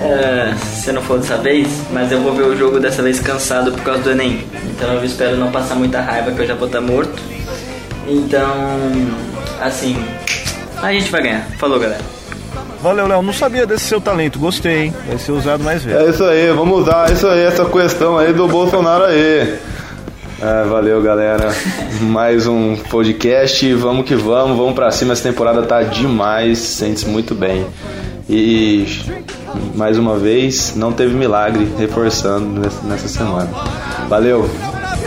[0.00, 3.72] É, se não for dessa vez, mas eu vou ver o jogo dessa vez cansado
[3.72, 4.44] por causa do Enem.
[4.70, 7.20] Então eu espero não passar muita raiva que eu já vou estar morto.
[8.06, 8.78] Então,
[9.60, 9.96] assim,
[10.82, 11.46] a gente vai ganhar.
[11.58, 12.00] Falou, galera.
[12.82, 13.22] Valeu, Léo.
[13.22, 14.38] Não sabia desse seu talento.
[14.38, 14.94] Gostei, hein?
[15.08, 16.00] Vai ser usado mais vezes.
[16.06, 19.58] É isso aí, vamos usar isso aí, essa questão aí do Bolsonaro aí.
[20.40, 21.48] É, valeu, galera.
[22.00, 23.74] Mais um podcast.
[23.74, 25.12] Vamos que vamos, vamos pra cima.
[25.12, 27.66] Essa temporada tá demais, sente-se muito bem.
[28.30, 28.86] E
[29.74, 33.48] mais uma vez, não teve milagre reforçando nessa- semana.
[34.08, 34.48] Valeu.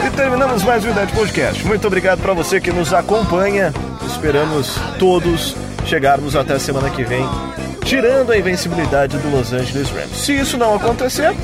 [0.05, 1.65] E terminamos mais um Idade Podcast.
[1.65, 3.71] Muito obrigado para você que nos acompanha.
[4.05, 7.27] Esperamos todos chegarmos até a semana que vem,
[7.83, 10.15] tirando a invencibilidade do Los Angeles Rams.
[10.15, 11.35] Se isso não acontecer,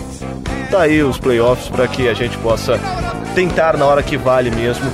[0.70, 2.80] tá aí os playoffs para que a gente possa
[3.34, 4.92] tentar na hora que vale mesmo,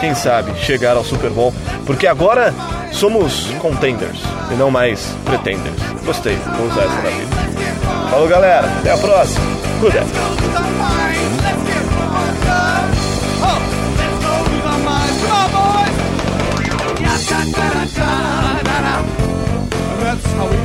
[0.00, 1.52] quem sabe, chegar ao Super Bowl,
[1.84, 2.54] porque agora
[2.92, 4.18] somos contenders
[4.50, 5.80] e não mais pretenders.
[6.04, 7.36] Gostei, vou usar essa da vida.
[8.10, 8.66] Falou, galera.
[8.78, 9.44] Até a próxima.
[9.80, 10.02] Cuida.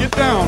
[0.02, 0.42] Get down.